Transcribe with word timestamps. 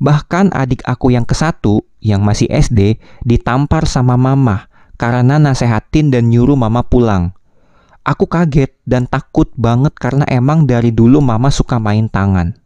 Bahkan 0.00 0.56
adik 0.56 0.80
aku 0.88 1.12
yang 1.12 1.28
ke 1.28 1.36
satu, 1.36 1.84
yang 2.00 2.24
masih 2.24 2.48
SD, 2.48 2.96
ditampar 3.20 3.84
sama 3.84 4.16
mama 4.16 4.72
karena 4.96 5.36
nasehatin 5.36 6.08
dan 6.08 6.32
nyuruh 6.32 6.56
mama 6.56 6.80
pulang. 6.80 7.36
Aku 8.00 8.24
kaget 8.24 8.72
dan 8.88 9.04
takut 9.04 9.52
banget 9.60 9.92
karena 10.00 10.24
emang 10.24 10.64
dari 10.64 10.88
dulu 10.88 11.20
mama 11.20 11.52
suka 11.52 11.76
main 11.76 12.08
tangan. 12.08 12.56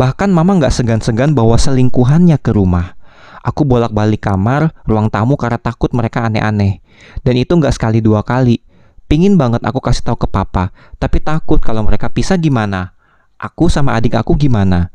Bahkan 0.00 0.32
mama 0.32 0.56
nggak 0.56 0.72
segan-segan 0.72 1.36
bawa 1.36 1.60
selingkuhannya 1.60 2.40
ke 2.40 2.56
rumah. 2.56 2.96
Aku 3.44 3.68
bolak-balik 3.68 4.24
kamar, 4.24 4.72
ruang 4.88 5.12
tamu 5.12 5.36
karena 5.36 5.60
takut 5.60 5.92
mereka 5.92 6.24
aneh-aneh. 6.24 6.80
Dan 7.20 7.36
itu 7.36 7.52
nggak 7.52 7.76
sekali 7.76 8.00
dua 8.00 8.24
kali. 8.24 8.64
Pingin 9.08 9.36
banget 9.36 9.64
aku 9.64 9.80
kasih 9.80 10.04
tahu 10.04 10.24
ke 10.24 10.28
papa, 10.28 10.72
tapi 11.00 11.20
takut 11.20 11.60
kalau 11.60 11.84
mereka 11.84 12.12
pisah 12.12 12.36
gimana. 12.36 12.96
Aku 13.40 13.72
sama 13.72 13.96
adik 13.96 14.16
aku 14.16 14.36
gimana. 14.36 14.92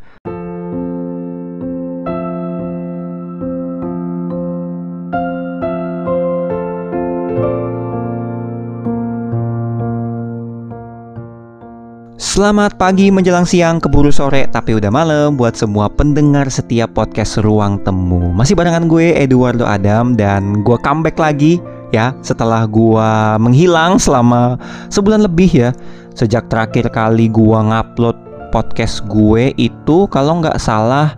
Selamat 12.33 12.81
pagi 12.81 13.13
menjelang 13.13 13.45
siang 13.45 13.77
keburu 13.77 14.09
sore 14.09 14.49
tapi 14.49 14.73
udah 14.73 14.89
malam 14.89 15.37
buat 15.37 15.53
semua 15.53 15.85
pendengar 15.85 16.49
setiap 16.49 16.89
podcast 16.97 17.37
Ruang 17.37 17.77
Temu. 17.85 18.33
Masih 18.33 18.57
barengan 18.57 18.89
gue 18.89 19.13
Eduardo 19.13 19.69
Adam 19.69 20.17
dan 20.17 20.65
gue 20.65 20.73
comeback 20.81 21.21
lagi 21.21 21.61
ya 21.93 22.09
setelah 22.25 22.65
gue 22.65 23.09
menghilang 23.37 24.01
selama 24.01 24.57
sebulan 24.89 25.29
lebih 25.29 25.45
ya. 25.45 25.69
Sejak 26.17 26.49
terakhir 26.49 26.89
kali 26.89 27.29
gue 27.29 27.53
ngupload 27.53 28.17
podcast 28.49 29.05
gue 29.05 29.53
itu 29.61 30.09
kalau 30.09 30.41
nggak 30.41 30.57
salah 30.57 31.13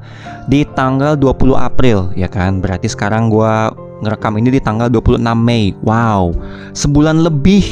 di 0.52 0.68
tanggal 0.76 1.16
20 1.16 1.56
April 1.56 2.12
ya 2.20 2.28
kan. 2.28 2.60
Berarti 2.60 2.92
sekarang 2.92 3.32
gue 3.32 3.56
ngerekam 4.04 4.36
ini 4.40 4.50
di 4.56 4.62
tanggal 4.64 4.92
26 4.92 5.22
Mei. 5.38 5.72
Wow, 5.84 6.36
sebulan 6.76 7.24
lebih 7.24 7.64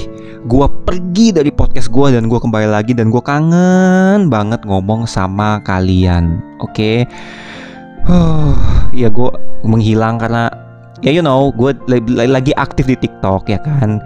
gue 0.43 0.67
pergi 0.83 1.31
dari 1.31 1.51
podcast 1.55 1.87
gue 1.87 2.11
dan 2.11 2.27
gue 2.27 2.35
kembali 2.35 2.67
lagi 2.67 2.91
dan 2.91 3.07
gue 3.07 3.23
kangen 3.23 4.27
banget 4.27 4.59
ngomong 4.67 5.07
sama 5.07 5.63
kalian 5.63 6.43
oke 6.59 6.75
okay? 6.75 7.07
huh, 8.03 8.51
ya 8.91 9.07
gue 9.07 9.31
menghilang 9.63 10.19
karena 10.19 10.51
ya 10.99 11.15
you 11.15 11.23
know 11.23 11.47
gue 11.55 11.71
lagi 12.11 12.51
aktif 12.59 12.91
di 12.91 12.99
TikTok 12.99 13.47
ya 13.47 13.59
kan 13.63 14.03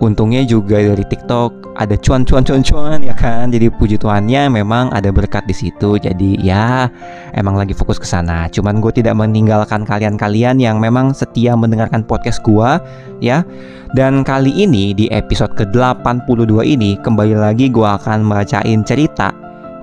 untungnya 0.00 0.44
juga 0.44 0.76
dari 0.76 1.04
TikTok 1.04 1.76
ada 1.76 1.92
cuan 2.00 2.24
cuan 2.24 2.42
cuan 2.44 2.64
cuan 2.64 3.00
ya 3.04 3.12
kan? 3.12 3.52
Jadi 3.52 3.68
puji 3.68 4.00
Tuhannya 4.00 4.48
memang 4.48 4.88
ada 4.92 5.12
berkat 5.12 5.44
di 5.44 5.52
situ. 5.52 6.00
Jadi 6.00 6.40
ya 6.40 6.88
emang 7.36 7.56
lagi 7.56 7.76
fokus 7.76 8.00
ke 8.00 8.08
sana. 8.08 8.48
Cuman 8.48 8.80
gue 8.80 8.92
tidak 8.96 9.16
meninggalkan 9.16 9.84
kalian-kalian 9.84 10.56
yang 10.56 10.80
memang 10.80 11.12
setia 11.12 11.52
mendengarkan 11.52 12.04
podcast 12.04 12.40
gue 12.44 12.80
ya. 13.20 13.44
Dan 13.92 14.24
kali 14.24 14.52
ini 14.52 14.92
di 14.92 15.06
episode 15.12 15.52
ke-82 15.56 16.64
ini 16.64 17.00
kembali 17.00 17.36
lagi 17.36 17.68
gue 17.72 17.86
akan 17.86 18.24
membacain 18.24 18.84
cerita 18.84 19.32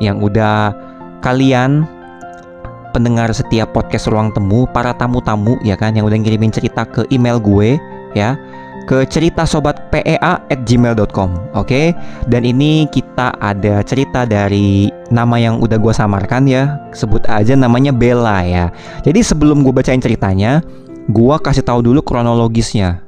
yang 0.01 0.19
udah 0.19 0.73
kalian 1.21 1.87
pendengar 2.93 3.33
setiap 3.33 3.73
podcast 3.73 4.05
ruang 4.05 4.29
temu 4.33 4.69
para 4.69 4.93
tamu-tamu 4.93 5.57
ya 5.65 5.77
kan? 5.77 5.93
Yang 5.97 6.13
udah 6.13 6.17
ngirimin 6.25 6.53
cerita 6.53 6.85
ke 6.85 7.05
email 7.09 7.41
gue 7.41 7.77
ya 8.13 8.37
ke 8.83 9.07
cerita 9.07 9.47
sobat 9.47 9.89
pea 9.91 10.17
at 10.19 10.59
gmail.com 10.67 11.55
oke? 11.55 11.67
Okay? 11.67 11.95
dan 12.27 12.43
ini 12.43 12.87
kita 12.91 13.35
ada 13.39 13.83
cerita 13.85 14.27
dari 14.27 14.91
nama 15.13 15.39
yang 15.39 15.59
udah 15.61 15.77
gue 15.79 15.93
samarkan 15.93 16.49
ya. 16.49 16.79
Sebut 16.91 17.23
aja 17.29 17.55
namanya 17.55 17.93
Bella 17.93 18.43
ya. 18.43 18.73
Jadi 19.05 19.23
sebelum 19.23 19.61
gue 19.61 19.73
bacain 19.73 20.01
ceritanya 20.01 20.63
gue 21.11 21.35
kasih 21.43 21.63
tahu 21.63 21.83
dulu 21.83 21.99
kronologisnya 21.99 23.03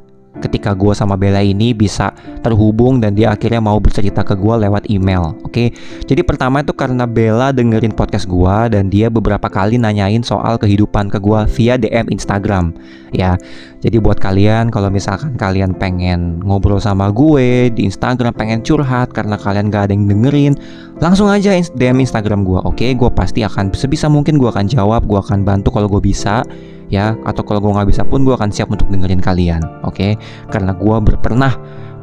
ketika 0.46 0.78
gue 0.78 0.94
sama 0.94 1.18
Bella 1.18 1.42
ini 1.42 1.74
bisa 1.74 2.14
terhubung 2.46 3.02
dan 3.02 3.18
dia 3.18 3.34
akhirnya 3.34 3.60
mau 3.60 3.82
bercerita 3.82 4.22
ke 4.22 4.38
gue 4.38 4.56
lewat 4.70 4.88
email. 4.94 5.34
Oke, 5.42 5.50
okay? 5.50 5.68
jadi 6.06 6.22
pertama 6.22 6.62
itu 6.62 6.72
karena 6.78 7.10
Bella 7.10 7.50
dengerin 7.50 7.98
podcast 7.98 8.30
gue 8.30 8.58
dan 8.70 8.94
dia 8.94 9.10
beberapa 9.10 9.50
kali 9.50 9.82
nanyain 9.82 10.22
soal 10.22 10.62
kehidupan 10.62 11.10
ke 11.10 11.18
gue 11.18 11.40
via 11.58 11.76
DM 11.82 12.08
Instagram. 12.14 12.78
Ya, 13.16 13.40
jadi 13.80 13.98
buat 13.98 14.20
kalian 14.20 14.70
kalau 14.70 14.92
misalkan 14.92 15.40
kalian 15.40 15.74
pengen 15.74 16.44
ngobrol 16.44 16.78
sama 16.78 17.10
gue 17.10 17.72
di 17.72 17.88
Instagram, 17.88 18.36
pengen 18.36 18.62
curhat 18.62 19.16
karena 19.16 19.40
kalian 19.40 19.72
gak 19.72 19.90
ada 19.90 19.94
yang 19.96 20.06
dengerin, 20.06 20.54
langsung 21.00 21.32
aja 21.32 21.56
DM 21.56 22.04
Instagram 22.04 22.44
gue. 22.44 22.60
Oke, 22.62 22.86
okay? 22.86 22.92
gue 22.94 23.10
pasti 23.10 23.42
akan 23.42 23.72
sebisa 23.72 24.12
mungkin 24.12 24.36
gue 24.36 24.52
akan 24.52 24.68
jawab, 24.68 25.08
gue 25.08 25.18
akan 25.18 25.48
bantu 25.48 25.72
kalau 25.72 25.88
gue 25.88 26.04
bisa 26.04 26.44
ya 26.90 27.18
atau 27.26 27.42
kalau 27.42 27.62
gue 27.62 27.72
nggak 27.74 27.90
bisa 27.90 28.02
pun 28.06 28.22
gue 28.22 28.34
akan 28.36 28.50
siap 28.54 28.70
untuk 28.70 28.86
dengerin 28.90 29.22
kalian 29.22 29.62
oke 29.86 29.96
okay? 29.98 30.12
karena 30.54 30.74
gue 30.78 30.96
pernah 31.22 31.54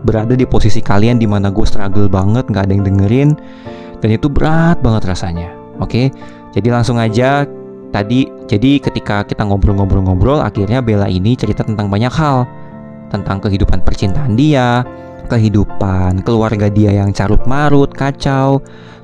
berada 0.02 0.34
di 0.34 0.42
posisi 0.42 0.82
kalian 0.82 1.22
di 1.22 1.30
mana 1.30 1.54
gue 1.54 1.62
struggle 1.62 2.10
banget 2.10 2.50
nggak 2.50 2.64
ada 2.66 2.72
yang 2.74 2.84
dengerin 2.86 3.30
dan 4.02 4.10
itu 4.10 4.26
berat 4.26 4.82
banget 4.82 5.06
rasanya 5.06 5.54
oke 5.78 5.90
okay? 5.90 6.06
jadi 6.50 6.74
langsung 6.74 6.98
aja 6.98 7.46
tadi 7.94 8.26
jadi 8.50 8.82
ketika 8.82 9.22
kita 9.22 9.46
ngobrol-ngobrol-ngobrol 9.46 10.42
akhirnya 10.42 10.82
Bella 10.82 11.06
ini 11.06 11.38
cerita 11.38 11.62
tentang 11.62 11.86
banyak 11.92 12.10
hal 12.10 12.48
tentang 13.12 13.38
kehidupan 13.38 13.84
percintaan 13.84 14.34
dia 14.34 14.82
kehidupan 15.30 16.24
keluarga 16.26 16.66
dia 16.66 16.90
yang 16.96 17.14
carut 17.14 17.44
marut 17.46 17.92
kacau 17.94 18.58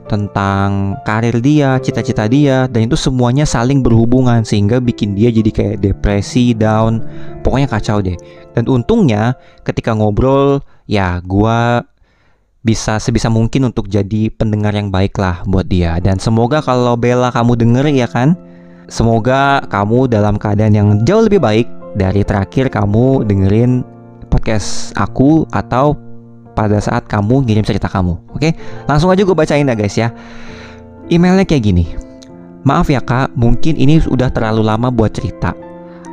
tentang 0.08 0.96
karir 1.04 1.36
dia, 1.44 1.76
cita-cita 1.78 2.24
dia, 2.26 2.64
dan 2.66 2.88
itu 2.88 2.96
semuanya 2.96 3.44
saling 3.44 3.84
berhubungan 3.84 4.42
sehingga 4.42 4.80
bikin 4.80 5.12
dia 5.12 5.28
jadi 5.28 5.50
kayak 5.52 5.76
depresi, 5.84 6.56
down, 6.56 7.04
pokoknya 7.44 7.69
kacau 7.69 8.00
deh. 8.00 8.16
Dan 8.56 8.66
untungnya 8.66 9.36
ketika 9.62 9.92
ngobrol, 9.92 10.64
ya 10.88 11.20
gue 11.20 11.84
bisa 12.64 12.98
sebisa 12.98 13.30
mungkin 13.30 13.70
untuk 13.70 13.86
jadi 13.86 14.32
pendengar 14.34 14.74
yang 14.74 14.88
baik 14.88 15.14
lah 15.20 15.44
buat 15.46 15.69
dia. 15.69 16.00
Dan 16.00 16.16
semoga 16.19 16.64
kalau 16.64 16.96
Bella 16.96 17.28
kamu 17.30 17.54
denger 17.54 17.84
ya 17.92 18.08
kan, 18.08 18.34
semoga 18.88 19.62
kamu 19.69 20.08
dalam 20.08 20.40
keadaan 20.40 20.75
yang 20.75 20.88
jauh 21.04 21.28
lebih 21.28 21.38
baik 21.38 21.69
dari 21.94 22.25
terakhir 22.25 22.72
kamu 22.72 23.28
dengerin 23.28 23.84
podcast 24.28 24.92
aku 24.96 25.48
atau 25.54 25.96
pada 26.58 26.82
saat 26.82 27.06
kamu 27.06 27.46
ngirim 27.46 27.62
cerita 27.62 27.86
kamu. 27.86 28.19
Oke, 28.34 28.58
langsung 28.91 29.14
aja 29.14 29.22
gue 29.22 29.36
bacain 29.38 29.62
ya 29.62 29.78
guys 29.78 29.94
ya. 29.94 30.10
Emailnya 31.06 31.46
kayak 31.46 31.62
gini. 31.62 31.86
Maaf 32.66 32.91
ya 32.91 32.98
kak, 32.98 33.38
mungkin 33.38 33.78
ini 33.78 34.02
sudah 34.02 34.26
terlalu 34.34 34.66
lama 34.66 34.91
buat 34.91 35.14
cerita. 35.14 35.54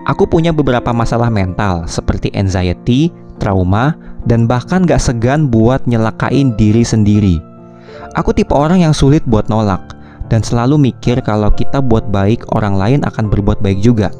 Aku 0.05 0.29
punya 0.29 0.53
beberapa 0.53 0.93
masalah 0.93 1.33
mental 1.33 1.89
seperti 1.89 2.29
anxiety, 2.37 3.09
trauma, 3.41 3.97
dan 4.29 4.45
bahkan 4.45 4.85
gak 4.85 5.01
segan 5.01 5.49
buat 5.49 5.81
nyelakain 5.89 6.53
diri 6.53 6.85
sendiri. 6.85 7.41
Aku 8.13 8.29
tipe 8.29 8.53
orang 8.53 8.85
yang 8.85 8.93
sulit 8.93 9.25
buat 9.25 9.49
nolak 9.49 9.97
dan 10.29 10.45
selalu 10.45 10.93
mikir 10.93 11.25
kalau 11.25 11.49
kita 11.49 11.81
buat 11.81 12.05
baik 12.13 12.45
orang 12.53 12.77
lain 12.77 12.99
akan 13.01 13.33
berbuat 13.33 13.65
baik 13.65 13.81
juga. 13.81 14.13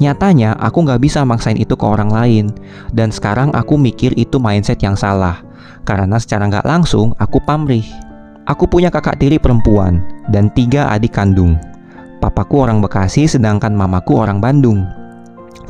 Nyatanya 0.00 0.56
aku 0.56 0.88
nggak 0.88 1.04
bisa 1.04 1.20
maksain 1.28 1.60
itu 1.60 1.76
ke 1.76 1.84
orang 1.84 2.08
lain. 2.08 2.48
Dan 2.90 3.12
sekarang 3.12 3.52
aku 3.52 3.76
mikir 3.76 4.16
itu 4.16 4.40
mindset 4.40 4.80
yang 4.80 4.96
salah. 4.96 5.44
Karena 5.84 6.16
secara 6.16 6.48
nggak 6.48 6.64
langsung 6.64 7.12
aku 7.20 7.36
pamrih. 7.44 7.84
Aku 8.48 8.64
punya 8.66 8.88
kakak 8.88 9.20
tiri 9.20 9.36
perempuan 9.36 10.02
Dan 10.32 10.48
tiga 10.56 10.88
adik 10.88 11.14
kandung. 11.14 11.60
Papaku 12.18 12.64
orang 12.64 12.80
Bekasi 12.80 13.28
sedangkan 13.28 13.76
mamaku 13.76 14.16
orang 14.16 14.40
Bandung. 14.40 14.88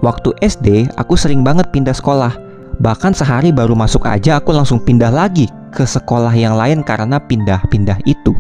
Waktu 0.01 0.33
SD 0.41 0.95
aku 0.95 1.19
sering 1.19 1.43
banget 1.43 1.69
pindah 1.75 1.95
sekolah. 1.95 2.33
Bahkan 2.81 3.13
sehari 3.13 3.51
baru 3.51 3.75
masuk 3.77 4.07
aja 4.07 4.39
aku 4.41 4.55
langsung 4.55 4.81
pindah 4.81 5.13
lagi 5.13 5.51
ke 5.75 5.85
sekolah 5.85 6.33
yang 6.33 6.57
lain 6.57 6.81
karena 6.87 7.21
pindah-pindah 7.21 7.99
itu. 8.07 8.33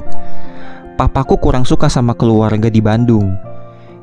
Papaku 0.96 1.36
kurang 1.36 1.66
suka 1.66 1.90
sama 1.92 2.16
keluarga 2.16 2.72
di 2.72 2.80
Bandung 2.80 3.49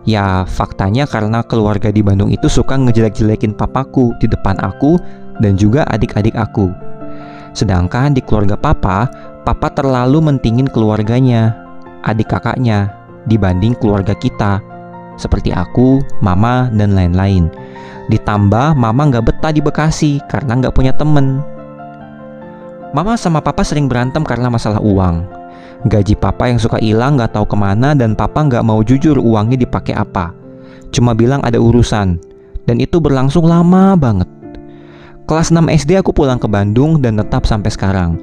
Ya 0.07 0.47
faktanya 0.47 1.03
karena 1.03 1.43
keluarga 1.43 1.91
di 1.91 1.99
Bandung 1.99 2.31
itu 2.31 2.47
suka 2.47 2.79
ngejelek-jelekin 2.79 3.51
papaku 3.51 4.15
di 4.23 4.31
depan 4.31 4.55
aku 4.63 4.95
dan 5.43 5.59
juga 5.59 5.83
adik-adik 5.91 6.31
aku. 6.39 6.71
Sedangkan 7.51 8.15
di 8.15 8.23
keluarga 8.23 8.55
papa, 8.55 9.11
papa 9.43 9.67
terlalu 9.75 10.23
mentingin 10.23 10.71
keluarganya, 10.71 11.51
adik 12.07 12.31
kakaknya, 12.31 12.87
dibanding 13.27 13.75
keluarga 13.75 14.15
kita. 14.15 14.63
Seperti 15.19 15.51
aku, 15.51 15.99
mama, 16.23 16.71
dan 16.71 16.95
lain-lain. 16.95 17.51
Ditambah 18.07 18.79
mama 18.79 19.11
nggak 19.11 19.27
betah 19.27 19.51
di 19.51 19.59
Bekasi 19.59 20.23
karena 20.31 20.55
nggak 20.55 20.71
punya 20.71 20.95
temen. 20.95 21.43
Mama 22.95 23.19
sama 23.19 23.43
papa 23.43 23.67
sering 23.67 23.91
berantem 23.91 24.23
karena 24.23 24.47
masalah 24.47 24.79
uang. 24.79 25.36
Gaji 25.85 26.17
papa 26.17 26.49
yang 26.49 26.57
suka 26.57 26.81
hilang 26.81 27.21
gak 27.21 27.37
tahu 27.37 27.45
ke 27.45 27.57
mana 27.57 27.93
dan 27.93 28.17
papa 28.17 28.41
gak 28.49 28.65
mau 28.65 28.81
jujur 28.81 29.21
uangnya 29.21 29.61
dipakai 29.61 29.93
apa. 29.93 30.33
Cuma 30.89 31.13
bilang 31.13 31.45
ada 31.45 31.61
urusan. 31.61 32.17
Dan 32.65 32.81
itu 32.81 32.97
berlangsung 32.97 33.45
lama 33.45 33.93
banget. 33.93 34.25
Kelas 35.29 35.53
6 35.53 35.61
SD 35.69 36.01
aku 36.01 36.11
pulang 36.11 36.41
ke 36.41 36.49
Bandung 36.49 36.97
dan 36.99 37.21
tetap 37.21 37.45
sampai 37.45 37.69
sekarang. 37.69 38.17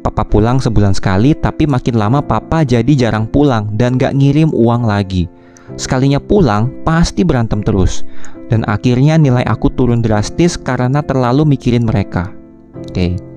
Papa 0.00 0.24
pulang 0.24 0.56
sebulan 0.56 0.96
sekali 0.96 1.36
tapi 1.36 1.68
makin 1.68 1.96
lama 2.00 2.24
papa 2.24 2.64
jadi 2.64 2.92
jarang 2.96 3.28
pulang 3.28 3.68
dan 3.76 4.00
gak 4.00 4.16
ngirim 4.16 4.48
uang 4.56 4.88
lagi. 4.88 5.28
Sekalinya 5.76 6.20
pulang, 6.20 6.72
pasti 6.84 7.24
berantem 7.24 7.60
terus. 7.60 8.04
Dan 8.48 8.64
akhirnya 8.68 9.16
nilai 9.16 9.44
aku 9.44 9.72
turun 9.72 10.04
drastis 10.04 10.56
karena 10.60 11.00
terlalu 11.00 11.56
mikirin 11.56 11.84
mereka. 11.88 12.32
Oke. 12.76 13.16
Okay. 13.16 13.33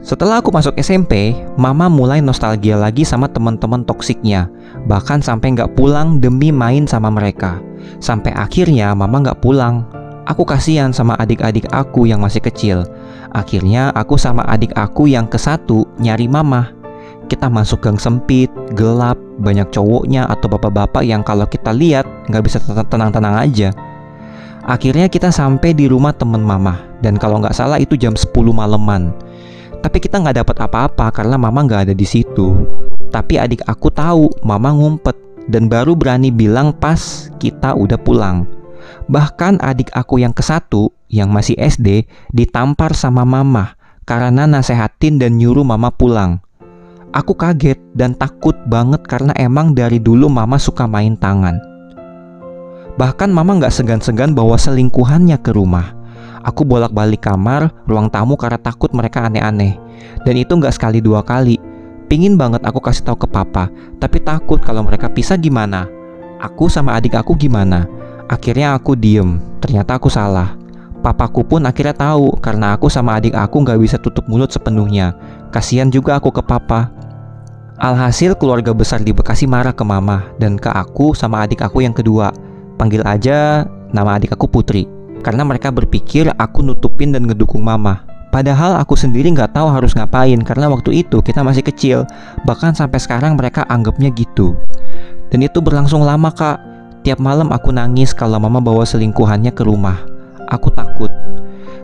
Setelah 0.00 0.40
aku 0.40 0.48
masuk 0.48 0.72
SMP, 0.80 1.36
mama 1.60 1.92
mulai 1.92 2.24
nostalgia 2.24 2.80
lagi 2.80 3.04
sama 3.04 3.28
teman-teman 3.28 3.84
toksiknya. 3.84 4.48
Bahkan 4.88 5.20
sampai 5.20 5.52
nggak 5.52 5.76
pulang 5.76 6.18
demi 6.18 6.48
main 6.48 6.88
sama 6.88 7.12
mereka. 7.12 7.60
Sampai 8.00 8.32
akhirnya 8.32 8.96
mama 8.96 9.20
nggak 9.20 9.44
pulang. 9.44 9.84
Aku 10.24 10.48
kasihan 10.48 10.94
sama 10.94 11.18
adik-adik 11.20 11.68
aku 11.68 12.08
yang 12.08 12.24
masih 12.24 12.40
kecil. 12.40 12.88
Akhirnya 13.36 13.92
aku 13.92 14.16
sama 14.16 14.40
adik 14.48 14.72
aku 14.72 15.04
yang 15.04 15.28
ke 15.28 15.36
satu 15.36 15.84
nyari 16.00 16.26
mama 16.30 16.80
kita 17.30 17.46
masuk 17.46 17.86
gang 17.86 17.94
sempit, 17.94 18.50
gelap, 18.74 19.14
banyak 19.38 19.70
cowoknya 19.70 20.26
atau 20.26 20.50
bapak-bapak 20.50 21.06
yang 21.06 21.22
kalau 21.22 21.46
kita 21.46 21.70
lihat 21.70 22.02
nggak 22.26 22.42
bisa 22.42 22.58
tenang-tenang 22.90 23.38
aja. 23.38 23.70
Akhirnya 24.66 25.06
kita 25.06 25.30
sampai 25.30 25.72
di 25.72 25.86
rumah 25.86 26.10
temen 26.10 26.42
mama 26.42 26.82
dan 27.00 27.14
kalau 27.16 27.38
nggak 27.38 27.54
salah 27.54 27.78
itu 27.78 27.94
jam 27.94 28.18
10 28.18 28.34
maleman. 28.50 29.14
Tapi 29.80 29.96
kita 29.96 30.20
nggak 30.20 30.44
dapat 30.44 30.56
apa-apa 30.60 31.08
karena 31.12 31.40
mama 31.40 31.64
nggak 31.64 31.90
ada 31.90 31.94
di 31.96 32.04
situ. 32.04 32.52
Tapi 33.10 33.40
adik 33.40 33.64
aku 33.64 33.88
tahu 33.88 34.28
mama 34.44 34.70
ngumpet 34.76 35.16
dan 35.50 35.66
baru 35.66 35.96
berani 35.96 36.28
bilang 36.30 36.70
pas 36.76 37.32
kita 37.40 37.74
udah 37.74 37.98
pulang. 37.98 38.44
Bahkan 39.10 39.58
adik 39.58 39.90
aku 39.96 40.22
yang 40.22 40.30
ke 40.30 40.44
satu 40.44 40.94
yang 41.10 41.32
masih 41.34 41.58
SD 41.58 42.06
ditampar 42.30 42.94
sama 42.94 43.26
mama 43.26 43.74
karena 44.06 44.46
nasehatin 44.46 45.18
dan 45.18 45.40
nyuruh 45.40 45.66
mama 45.66 45.90
pulang. 45.90 46.38
Aku 47.10 47.34
kaget 47.34 47.82
dan 47.90 48.14
takut 48.14 48.54
banget 48.70 49.02
karena 49.02 49.34
emang 49.34 49.74
dari 49.74 49.98
dulu 49.98 50.30
mama 50.30 50.62
suka 50.62 50.86
main 50.86 51.18
tangan. 51.18 51.58
Bahkan 52.94 53.30
mama 53.34 53.58
nggak 53.58 53.74
segan-segan 53.74 54.30
bawa 54.30 54.54
selingkuhannya 54.54 55.42
ke 55.42 55.50
rumah. 55.50 55.99
Aku 56.40 56.64
bolak-balik 56.64 57.20
kamar, 57.20 57.68
ruang 57.84 58.08
tamu 58.08 58.32
karena 58.36 58.56
takut 58.56 58.88
mereka 58.96 59.28
aneh-aneh. 59.28 59.76
Dan 60.24 60.34
itu 60.40 60.56
nggak 60.56 60.72
sekali 60.72 61.04
dua 61.04 61.20
kali. 61.20 61.60
Pingin 62.08 62.34
banget 62.34 62.64
aku 62.64 62.80
kasih 62.82 63.06
tahu 63.06 63.22
ke 63.22 63.28
papa, 63.30 63.70
tapi 64.00 64.18
takut 64.18 64.58
kalau 64.58 64.82
mereka 64.82 65.06
pisah 65.06 65.38
gimana. 65.38 65.86
Aku 66.40 66.72
sama 66.72 66.96
adik 66.96 67.14
aku 67.14 67.36
gimana. 67.36 67.84
Akhirnya 68.26 68.72
aku 68.72 68.96
diem, 68.96 69.38
ternyata 69.60 70.00
aku 70.00 70.08
salah. 70.08 70.56
Papaku 71.00 71.44
pun 71.44 71.64
akhirnya 71.64 71.96
tahu 71.96 72.36
karena 72.44 72.76
aku 72.76 72.92
sama 72.92 73.16
adik 73.16 73.32
aku 73.32 73.64
nggak 73.64 73.80
bisa 73.80 73.96
tutup 73.96 74.24
mulut 74.28 74.52
sepenuhnya. 74.52 75.16
Kasihan 75.48 75.88
juga 75.88 76.16
aku 76.20 76.28
ke 76.28 76.42
papa. 76.44 76.92
Alhasil 77.80 78.36
keluarga 78.36 78.76
besar 78.76 79.00
di 79.00 79.08
Bekasi 79.08 79.48
marah 79.48 79.72
ke 79.72 79.80
mama 79.80 80.28
dan 80.36 80.60
ke 80.60 80.68
aku 80.68 81.16
sama 81.16 81.40
adik 81.44 81.64
aku 81.64 81.80
yang 81.80 81.96
kedua. 81.96 82.28
Panggil 82.76 83.00
aja 83.08 83.64
nama 83.92 84.20
adik 84.20 84.36
aku 84.36 84.44
Putri. 84.44 84.99
Karena 85.20 85.44
mereka 85.44 85.68
berpikir 85.68 86.32
aku 86.40 86.64
nutupin 86.64 87.12
dan 87.12 87.28
ngedukung 87.28 87.60
mama. 87.60 88.04
Padahal 88.30 88.78
aku 88.78 88.94
sendiri 88.94 89.26
nggak 89.34 89.58
tahu 89.58 89.66
harus 89.66 89.90
ngapain 89.98 90.38
karena 90.46 90.70
waktu 90.70 91.02
itu 91.02 91.18
kita 91.18 91.42
masih 91.42 91.66
kecil. 91.66 92.06
Bahkan 92.46 92.78
sampai 92.78 93.02
sekarang 93.02 93.34
mereka 93.34 93.66
anggapnya 93.66 94.08
gitu. 94.14 94.54
Dan 95.34 95.42
itu 95.42 95.58
berlangsung 95.58 96.06
lama 96.06 96.30
kak. 96.30 96.62
Tiap 97.02 97.18
malam 97.18 97.50
aku 97.50 97.74
nangis 97.74 98.14
kalau 98.14 98.38
mama 98.38 98.62
bawa 98.62 98.86
selingkuhannya 98.86 99.50
ke 99.50 99.66
rumah. 99.66 99.98
Aku 100.52 100.70
takut. 100.70 101.10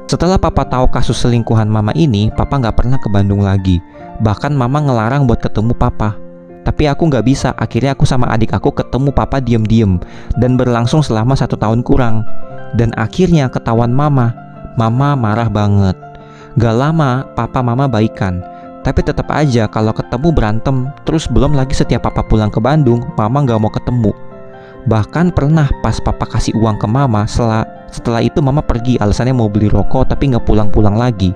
Setelah 0.07 0.39
papa 0.39 0.63
tahu 0.63 0.87
kasus 0.87 1.19
selingkuhan 1.19 1.67
mama 1.67 1.91
ini, 1.99 2.31
papa 2.31 2.63
nggak 2.63 2.79
pernah 2.79 2.95
ke 2.95 3.11
Bandung 3.11 3.43
lagi. 3.43 3.83
Bahkan 4.23 4.55
mama 4.55 4.79
ngelarang 4.79 5.27
buat 5.27 5.43
ketemu 5.43 5.75
papa. 5.75 6.15
Tapi 6.63 6.87
aku 6.87 7.11
nggak 7.11 7.27
bisa, 7.27 7.51
akhirnya 7.59 7.95
aku 7.95 8.07
sama 8.07 8.31
adik 8.31 8.55
aku 8.55 8.71
ketemu 8.71 9.11
papa 9.11 9.43
diem-diem 9.43 9.99
dan 10.39 10.55
berlangsung 10.55 11.03
selama 11.03 11.35
satu 11.35 11.59
tahun 11.59 11.83
kurang. 11.83 12.23
Dan 12.75 12.91
akhirnya 12.99 13.47
ketahuan 13.47 13.95
mama, 13.95 14.35
mama 14.75 15.15
marah 15.15 15.47
banget. 15.47 15.95
Gak 16.57 16.75
lama, 16.75 17.23
papa 17.37 17.61
mama 17.63 17.87
baikan. 17.87 18.43
Tapi 18.87 19.03
tetap 19.03 19.27
aja 19.35 19.67
kalau 19.67 19.91
ketemu 19.91 20.31
berantem, 20.31 20.87
terus 21.03 21.27
belum 21.27 21.59
lagi 21.59 21.75
setiap 21.75 22.07
papa 22.07 22.23
pulang 22.23 22.55
ke 22.55 22.63
Bandung, 22.63 23.03
mama 23.19 23.43
nggak 23.43 23.59
mau 23.59 23.67
ketemu. 23.67 24.15
Bahkan 24.87 25.35
pernah 25.35 25.67
pas 25.83 25.99
papa 25.99 26.23
kasih 26.23 26.55
uang 26.55 26.79
ke 26.79 26.87
mama 26.87 27.27
setelah, 27.27 27.67
setelah 27.91 28.23
itu 28.23 28.39
mama 28.39 28.63
pergi 28.63 28.95
alasannya 29.03 29.35
mau 29.35 29.51
beli 29.51 29.67
rokok 29.67 30.15
tapi 30.15 30.31
nggak 30.31 30.47
pulang-pulang 30.47 30.95
lagi. 30.95 31.35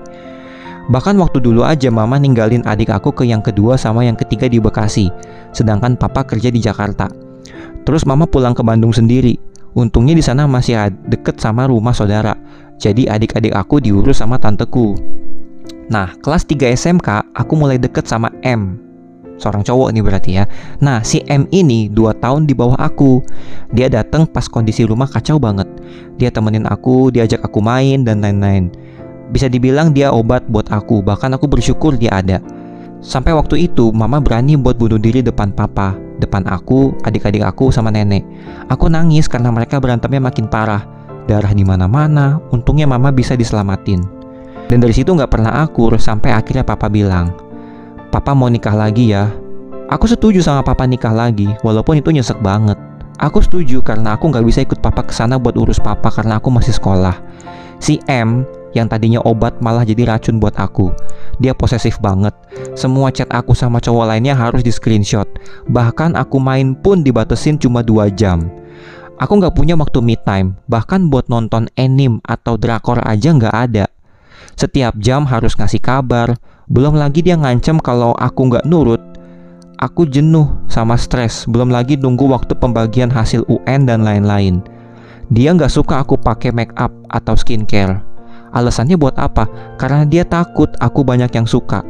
Bahkan 0.87 1.19
waktu 1.19 1.43
dulu 1.43 1.67
aja 1.67 1.91
mama 1.91 2.15
ninggalin 2.15 2.63
adik 2.63 2.87
aku 2.87 3.11
ke 3.11 3.27
yang 3.27 3.43
kedua 3.43 3.75
sama 3.75 4.07
yang 4.07 4.15
ketiga 4.15 4.47
di 4.47 4.63
Bekasi. 4.63 5.11
Sedangkan 5.51 5.99
papa 5.99 6.23
kerja 6.23 6.47
di 6.47 6.63
Jakarta. 6.63 7.11
Terus 7.83 8.07
mama 8.07 8.23
pulang 8.23 8.55
ke 8.55 8.63
Bandung 8.63 8.95
sendiri. 8.95 9.50
Untungnya 9.71 10.17
di 10.17 10.23
sana 10.23 10.47
masih 10.47 10.91
deket 11.07 11.39
sama 11.39 11.67
rumah 11.67 11.95
saudara. 11.95 12.35
Jadi 12.81 13.07
adik-adik 13.07 13.55
aku 13.55 13.79
diurus 13.79 14.19
sama 14.19 14.41
tanteku. 14.41 14.97
Nah, 15.91 16.15
kelas 16.19 16.47
3 16.47 16.71
SMK 16.71 17.35
aku 17.35 17.53
mulai 17.55 17.77
deket 17.77 18.07
sama 18.07 18.31
M 18.41 18.91
seorang 19.41 19.65
cowok 19.65 19.89
nih 19.89 20.03
berarti 20.05 20.31
ya. 20.37 20.45
Nah, 20.77 21.01
si 21.01 21.25
M 21.25 21.49
ini 21.49 21.89
2 21.89 22.21
tahun 22.21 22.45
di 22.45 22.53
bawah 22.53 22.77
aku. 22.77 23.25
Dia 23.73 23.89
datang 23.89 24.29
pas 24.29 24.45
kondisi 24.45 24.85
rumah 24.85 25.09
kacau 25.09 25.41
banget. 25.41 25.65
Dia 26.21 26.29
temenin 26.29 26.69
aku, 26.69 27.09
diajak 27.09 27.41
aku 27.41 27.57
main 27.57 28.05
dan 28.05 28.21
lain-lain. 28.21 28.69
Bisa 29.33 29.49
dibilang 29.49 29.89
dia 29.89 30.13
obat 30.13 30.45
buat 30.45 30.69
aku, 30.69 31.01
bahkan 31.01 31.33
aku 31.33 31.49
bersyukur 31.49 31.97
dia 31.97 32.13
ada. 32.21 32.37
Sampai 33.01 33.33
waktu 33.33 33.65
itu, 33.65 33.89
mama 33.89 34.21
berani 34.21 34.53
buat 34.53 34.77
bunuh 34.77 35.01
diri 35.01 35.25
depan 35.25 35.49
papa, 35.49 35.97
depan 36.21 36.45
aku, 36.45 36.93
adik-adik 37.01 37.41
aku 37.41 37.73
sama 37.73 37.89
nenek. 37.89 38.21
Aku 38.69 38.87
nangis 38.87 39.25
karena 39.25 39.49
mereka 39.49 39.81
berantemnya 39.81 40.21
makin 40.21 40.45
parah. 40.45 40.85
Darah 41.25 41.53
di 41.53 41.65
mana-mana, 41.65 42.37
untungnya 42.53 42.85
mama 42.85 43.09
bisa 43.09 43.33
diselamatin. 43.33 44.05
Dan 44.69 44.79
dari 44.79 44.93
situ 44.93 45.11
nggak 45.11 45.33
pernah 45.33 45.65
akur 45.65 45.97
sampai 45.97 46.31
akhirnya 46.31 46.63
papa 46.63 46.87
bilang, 46.87 47.33
Papa 48.11 48.35
mau 48.35 48.51
nikah 48.51 48.75
lagi 48.75 49.15
ya. 49.15 49.31
Aku 49.87 50.03
setuju 50.03 50.43
sama 50.43 50.63
papa 50.63 50.83
nikah 50.83 51.15
lagi, 51.15 51.47
walaupun 51.63 51.99
itu 51.99 52.11
nyesek 52.11 52.39
banget. 52.43 52.75
Aku 53.19 53.39
setuju 53.39 53.79
karena 53.79 54.19
aku 54.19 54.27
nggak 54.31 54.43
bisa 54.43 54.59
ikut 54.63 54.83
papa 54.83 55.03
ke 55.07 55.13
sana 55.15 55.39
buat 55.39 55.55
urus 55.55 55.79
papa 55.79 56.11
karena 56.11 56.39
aku 56.39 56.51
masih 56.51 56.75
sekolah. 56.75 57.15
Si 57.79 58.03
M 58.11 58.43
yang 58.71 58.87
tadinya 58.87 59.19
obat 59.23 59.59
malah 59.59 59.83
jadi 59.83 60.07
racun 60.15 60.39
buat 60.39 60.55
aku. 60.55 60.91
Dia 61.39 61.51
posesif 61.55 61.99
banget. 61.99 62.31
Semua 62.75 63.11
chat 63.11 63.27
aku 63.31 63.51
sama 63.51 63.83
cowok 63.83 64.15
lainnya 64.15 64.35
harus 64.35 64.63
di 64.63 64.71
screenshot. 64.71 65.27
Bahkan 65.67 66.15
aku 66.15 66.39
main 66.39 66.75
pun 66.75 67.03
dibatesin 67.03 67.59
cuma 67.59 67.83
2 67.83 68.11
jam. 68.15 68.47
Aku 69.21 69.37
nggak 69.37 69.53
punya 69.53 69.77
waktu 69.77 70.01
me 70.01 70.17
time, 70.17 70.57
bahkan 70.65 71.05
buat 71.05 71.29
nonton 71.29 71.69
anime 71.77 72.17
atau 72.25 72.57
drakor 72.57 72.97
aja 73.05 73.29
nggak 73.29 73.53
ada. 73.53 73.85
Setiap 74.57 74.97
jam 74.97 75.29
harus 75.29 75.53
ngasih 75.53 75.77
kabar, 75.77 76.33
belum 76.65 76.97
lagi 76.97 77.21
dia 77.21 77.37
ngancam 77.37 77.77
kalau 77.77 78.17
aku 78.17 78.49
nggak 78.49 78.65
nurut, 78.65 79.01
aku 79.77 80.09
jenuh 80.09 80.49
sama 80.65 80.97
stres. 80.97 81.45
Belum 81.45 81.69
lagi 81.69 82.01
nunggu 82.01 82.29
waktu 82.33 82.57
pembagian 82.57 83.13
hasil 83.13 83.45
UN 83.45 83.85
dan 83.85 84.01
lain-lain. 84.01 84.65
Dia 85.29 85.53
nggak 85.53 85.69
suka 85.69 86.01
aku 86.01 86.17
pakai 86.17 86.49
make 86.49 86.73
up 86.81 86.89
atau 87.13 87.37
skincare. 87.37 88.10
Alasannya 88.51 88.99
buat 88.99 89.15
apa? 89.15 89.47
Karena 89.79 90.03
dia 90.03 90.27
takut 90.27 90.71
aku 90.83 91.03
banyak 91.03 91.31
yang 91.31 91.47
suka. 91.47 91.83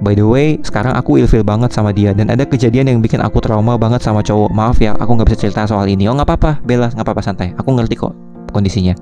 By 0.00 0.16
the 0.16 0.24
way, 0.24 0.56
sekarang 0.64 0.96
aku 0.96 1.20
ilfil 1.20 1.44
banget 1.44 1.76
sama 1.76 1.92
dia 1.92 2.16
dan 2.16 2.32
ada 2.32 2.48
kejadian 2.48 2.88
yang 2.88 2.98
bikin 3.04 3.20
aku 3.20 3.36
trauma 3.44 3.76
banget 3.76 4.00
sama 4.00 4.24
cowok. 4.24 4.48
Maaf 4.48 4.80
ya, 4.80 4.96
aku 4.96 5.12
nggak 5.12 5.28
bisa 5.28 5.38
cerita 5.44 5.68
soal 5.68 5.84
ini. 5.92 6.08
Oh 6.08 6.16
nggak 6.16 6.24
apa-apa, 6.24 6.52
Bella, 6.64 6.88
nggak 6.88 7.04
apa-apa 7.04 7.20
santai. 7.20 7.52
Aku 7.60 7.76
ngerti 7.76 8.00
kok 8.00 8.16
kondisinya. 8.48 8.96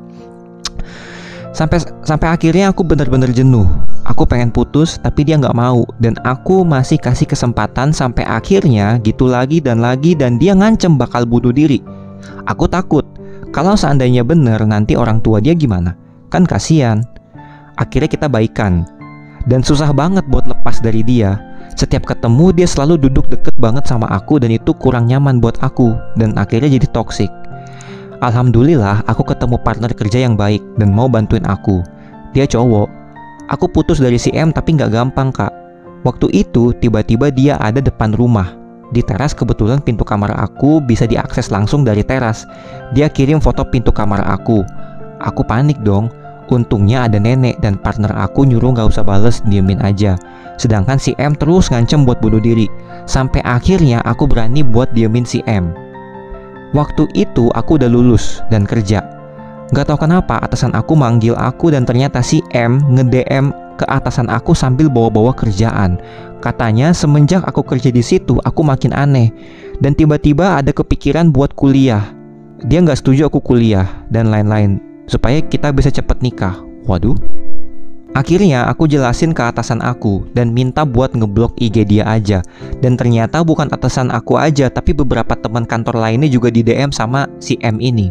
Sampai 1.55 1.81
sampai 2.03 2.29
akhirnya 2.35 2.75
aku 2.75 2.83
benar-benar 2.83 3.31
jenuh. 3.31 3.67
Aku 4.07 4.27
pengen 4.27 4.51
putus 4.51 4.99
tapi 4.99 5.23
dia 5.23 5.39
nggak 5.39 5.55
mau 5.55 5.87
dan 6.03 6.19
aku 6.27 6.67
masih 6.67 6.99
kasih 6.99 7.31
kesempatan 7.31 7.95
sampai 7.95 8.27
akhirnya 8.27 8.99
gitu 9.07 9.31
lagi 9.31 9.63
dan 9.63 9.79
lagi 9.79 10.19
dan 10.19 10.39
dia 10.39 10.55
ngancem 10.55 10.99
bakal 10.99 11.23
bunuh 11.27 11.55
diri. 11.55 11.79
Aku 12.51 12.67
takut 12.67 13.07
kalau 13.55 13.79
seandainya 13.79 14.27
bener 14.27 14.59
nanti 14.67 14.99
orang 14.99 15.23
tua 15.23 15.39
dia 15.39 15.55
gimana? 15.55 16.08
Kan 16.29 16.45
kasihan. 16.45 17.05
Akhirnya 17.79 18.11
kita 18.11 18.27
baikan 18.29 18.85
dan 19.49 19.65
susah 19.65 19.95
banget 19.97 20.29
buat 20.29 20.45
lepas 20.45 20.79
dari 20.85 21.01
dia. 21.01 21.41
Setiap 21.79 22.05
ketemu 22.11 22.51
dia 22.53 22.67
selalu 22.67 23.09
duduk 23.09 23.31
deket 23.31 23.55
banget 23.57 23.87
sama 23.87 24.11
aku 24.11 24.37
dan 24.43 24.51
itu 24.51 24.75
kurang 24.77 25.07
nyaman 25.09 25.39
buat 25.39 25.57
aku 25.65 25.97
dan 26.19 26.37
akhirnya 26.37 26.75
jadi 26.75 26.87
toksik. 26.91 27.31
Alhamdulillah 28.19 29.07
aku 29.07 29.23
ketemu 29.23 29.57
partner 29.63 29.95
kerja 29.95 30.27
yang 30.27 30.35
baik 30.35 30.61
dan 30.77 30.91
mau 30.91 31.07
bantuin 31.07 31.47
aku. 31.47 31.81
Dia 32.35 32.45
cowok. 32.51 32.91
Aku 33.49 33.71
putus 33.71 34.03
dari 34.03 34.19
si 34.19 34.35
M 34.35 34.51
tapi 34.51 34.75
nggak 34.75 34.91
gampang 34.91 35.31
kak. 35.31 35.55
Waktu 36.03 36.29
itu 36.35 36.75
tiba-tiba 36.83 37.31
dia 37.31 37.57
ada 37.63 37.79
depan 37.79 38.13
rumah. 38.13 38.59
Di 38.91 39.05
teras 39.05 39.37
kebetulan 39.37 39.79
pintu 39.85 40.03
kamar 40.03 40.33
aku 40.35 40.81
bisa 40.83 41.07
diakses 41.07 41.53
langsung 41.55 41.87
dari 41.87 42.03
teras. 42.03 42.43
Dia 42.93 43.07
kirim 43.07 43.39
foto 43.39 43.63
pintu 43.65 43.95
kamar 43.95 44.25
aku. 44.27 44.67
Aku 45.23 45.43
panik 45.43 45.79
dong. 45.83 46.11
Untungnya 46.49 47.05
ada 47.05 47.21
nenek 47.21 47.61
dan 47.61 47.77
partner 47.77 48.09
aku 48.17 48.49
nyuruh 48.49 48.73
gak 48.73 48.89
usah 48.89 49.05
bales 49.05 49.45
diemin 49.45 49.77
aja. 49.85 50.17
Sedangkan 50.57 50.97
si 50.97 51.13
M 51.21 51.37
terus 51.37 51.69
ngancem 51.69 52.09
buat 52.09 52.25
bunuh 52.25 52.41
diri. 52.41 52.65
Sampai 53.05 53.45
akhirnya 53.45 54.01
aku 54.09 54.25
berani 54.25 54.65
buat 54.65 54.89
diemin 54.97 55.29
si 55.29 55.45
M. 55.45 55.77
Waktu 56.73 57.05
itu 57.13 57.53
aku 57.53 57.77
udah 57.77 57.89
lulus 57.89 58.41
dan 58.49 58.65
kerja. 58.65 59.05
Gak 59.77 59.93
tau 59.93 60.01
kenapa 60.01 60.41
atasan 60.41 60.73
aku 60.73 60.97
manggil 60.97 61.37
aku 61.37 61.69
dan 61.69 61.85
ternyata 61.85 62.25
si 62.25 62.41
M 62.57 62.81
nge-DM 62.97 63.53
ke 63.77 63.85
atasan 63.85 64.33
aku 64.33 64.57
sambil 64.57 64.89
bawa-bawa 64.89 65.37
kerjaan. 65.37 66.01
Katanya 66.41 66.97
semenjak 66.97 67.45
aku 67.45 67.61
kerja 67.61 67.93
di 67.93 68.01
situ 68.01 68.41
aku 68.41 68.65
makin 68.65 68.97
aneh. 68.97 69.29
Dan 69.85 69.93
tiba-tiba 69.93 70.65
ada 70.65 70.73
kepikiran 70.73 71.29
buat 71.29 71.53
kuliah. 71.53 72.09
Dia 72.65 72.81
nggak 72.81 73.05
setuju 73.05 73.29
aku 73.29 73.39
kuliah 73.45 73.87
dan 74.11 74.33
lain-lain 74.33 74.88
supaya 75.09 75.41
kita 75.43 75.73
bisa 75.73 75.89
cepet 75.89 76.21
nikah. 76.23 76.61
Waduh. 76.87 77.17
Akhirnya 78.17 78.65
aku 78.65 78.89
jelasin 78.89 79.37
ke 79.37 79.45
atasan 79.45 79.85
aku 79.85 80.25
dan 80.33 80.51
minta 80.57 80.83
buat 80.83 81.13
ngeblok 81.13 81.57
IG 81.61 81.85
dia 81.89 82.09
aja. 82.09 82.41
Dan 82.81 82.97
ternyata 82.97 83.45
bukan 83.45 83.69
atasan 83.69 84.09
aku 84.09 84.41
aja, 84.41 84.73
tapi 84.73 84.97
beberapa 84.97 85.37
teman 85.37 85.69
kantor 85.69 86.01
lainnya 86.01 86.29
juga 86.29 86.49
di 86.49 86.65
DM 86.65 86.89
sama 86.89 87.29
si 87.37 87.61
M 87.61 87.77
ini. 87.79 88.09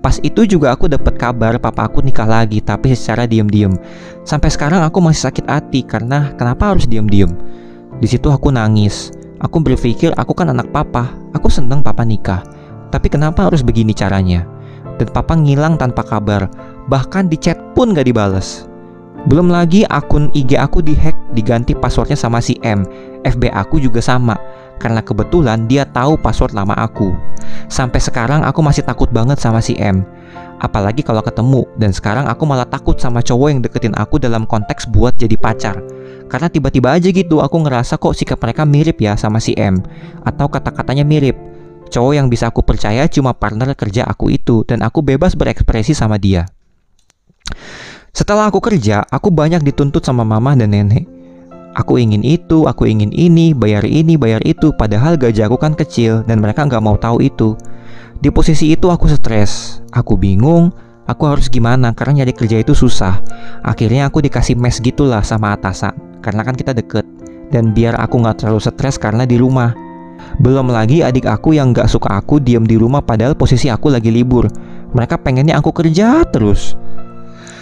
Pas 0.00 0.16
itu 0.24 0.48
juga 0.48 0.72
aku 0.72 0.88
dapat 0.88 1.16
kabar 1.20 1.60
papa 1.60 1.84
aku 1.84 2.00
nikah 2.00 2.24
lagi 2.24 2.64
tapi 2.64 2.96
secara 2.96 3.28
diem-diem. 3.28 3.76
Sampai 4.24 4.48
sekarang 4.48 4.80
aku 4.80 4.96
masih 5.00 5.28
sakit 5.28 5.44
hati 5.44 5.84
karena 5.84 6.32
kenapa 6.40 6.72
harus 6.72 6.88
diem-diem. 6.88 7.32
Di 8.00 8.08
situ 8.08 8.32
aku 8.32 8.48
nangis. 8.48 9.12
Aku 9.40 9.60
berpikir 9.60 10.12
aku 10.16 10.32
kan 10.32 10.52
anak 10.52 10.72
papa. 10.72 11.12
Aku 11.36 11.52
seneng 11.52 11.84
papa 11.84 12.04
nikah. 12.04 12.44
Tapi 12.88 13.12
kenapa 13.12 13.48
harus 13.48 13.60
begini 13.60 13.92
caranya? 13.92 14.59
Dan 15.00 15.08
papa 15.08 15.32
ngilang 15.32 15.80
tanpa 15.80 16.04
kabar. 16.04 16.52
Bahkan 16.92 17.32
di 17.32 17.40
chat 17.40 17.56
pun 17.72 17.96
gak 17.96 18.04
dibales. 18.04 18.68
Belum 19.28 19.48
lagi 19.48 19.84
akun 19.88 20.28
IG 20.36 20.56
aku 20.56 20.80
dihack 20.80 21.16
diganti 21.32 21.72
passwordnya 21.72 22.16
sama 22.16 22.40
si 22.40 22.56
M. 22.60 22.84
FB 23.24 23.52
aku 23.52 23.76
juga 23.80 24.00
sama 24.00 24.36
karena 24.80 25.04
kebetulan 25.04 25.68
dia 25.68 25.84
tahu 25.84 26.16
password 26.16 26.56
lama 26.56 26.72
aku. 26.80 27.12
Sampai 27.68 28.00
sekarang 28.00 28.40
aku 28.48 28.64
masih 28.64 28.80
takut 28.80 29.12
banget 29.12 29.36
sama 29.36 29.60
si 29.60 29.76
M. 29.76 30.08
Apalagi 30.60 31.04
kalau 31.04 31.20
ketemu 31.20 31.68
dan 31.76 31.92
sekarang 31.92 32.24
aku 32.28 32.48
malah 32.48 32.64
takut 32.64 32.96
sama 32.96 33.20
cowok 33.20 33.48
yang 33.52 33.60
deketin 33.60 33.92
aku 33.96 34.16
dalam 34.16 34.48
konteks 34.48 34.88
buat 34.88 35.12
jadi 35.20 35.36
pacar. 35.36 35.76
Karena 36.32 36.48
tiba-tiba 36.48 36.96
aja 36.96 37.12
gitu 37.12 37.44
aku 37.44 37.60
ngerasa 37.60 38.00
kok 38.00 38.16
sikap 38.16 38.40
mereka 38.40 38.64
mirip 38.64 38.96
ya 39.04 39.20
sama 39.20 39.36
si 39.36 39.52
M 39.56 39.84
atau 40.24 40.48
kata-katanya 40.48 41.04
mirip. 41.04 41.49
Cowok 41.90 42.14
yang 42.14 42.30
bisa 42.30 42.54
aku 42.54 42.62
percaya 42.62 43.10
cuma 43.10 43.34
partner 43.34 43.74
kerja 43.74 44.06
aku 44.06 44.30
itu 44.30 44.62
dan 44.62 44.86
aku 44.86 45.02
bebas 45.02 45.34
berekspresi 45.34 45.90
sama 45.90 46.22
dia. 46.22 46.46
Setelah 48.14 48.46
aku 48.46 48.62
kerja, 48.62 49.02
aku 49.10 49.34
banyak 49.34 49.62
dituntut 49.66 50.06
sama 50.06 50.22
mama 50.22 50.54
dan 50.54 50.70
nenek. 50.70 51.06
Aku 51.74 51.98
ingin 51.98 52.26
itu, 52.26 52.66
aku 52.66 52.90
ingin 52.90 53.14
ini, 53.14 53.54
bayar 53.54 53.86
ini, 53.86 54.18
bayar 54.18 54.42
itu, 54.42 54.74
padahal 54.74 55.14
gaji 55.14 55.46
aku 55.46 55.54
kan 55.54 55.74
kecil 55.78 56.26
dan 56.26 56.42
mereka 56.42 56.66
nggak 56.66 56.82
mau 56.82 56.98
tahu 56.98 57.22
itu. 57.22 57.54
Di 58.18 58.30
posisi 58.34 58.74
itu 58.74 58.90
aku 58.90 59.06
stres, 59.06 59.78
aku 59.94 60.18
bingung, 60.18 60.74
aku 61.06 61.30
harus 61.30 61.46
gimana 61.46 61.94
karena 61.94 62.22
nyari 62.22 62.34
kerja 62.34 62.58
itu 62.58 62.74
susah. 62.74 63.22
Akhirnya 63.62 64.10
aku 64.10 64.18
dikasih 64.18 64.58
mes 64.58 64.82
gitulah 64.82 65.22
sama 65.22 65.54
atasan, 65.54 65.94
karena 66.22 66.42
kan 66.42 66.58
kita 66.58 66.74
deket. 66.74 67.06
Dan 67.50 67.74
biar 67.74 67.98
aku 67.98 68.18
nggak 68.18 68.42
terlalu 68.42 68.62
stres 68.62 68.98
karena 68.98 69.22
di 69.26 69.38
rumah. 69.38 69.89
Belum 70.40 70.68
lagi 70.70 71.04
adik 71.04 71.28
aku 71.28 71.56
yang 71.56 71.76
gak 71.76 71.90
suka 71.90 72.16
aku 72.16 72.40
diem 72.40 72.64
di 72.64 72.80
rumah 72.80 73.04
padahal 73.04 73.36
posisi 73.36 73.68
aku 73.68 73.92
lagi 73.92 74.08
libur. 74.08 74.48
Mereka 74.90 75.20
pengennya 75.22 75.60
aku 75.60 75.70
kerja 75.70 76.24
terus. 76.28 76.74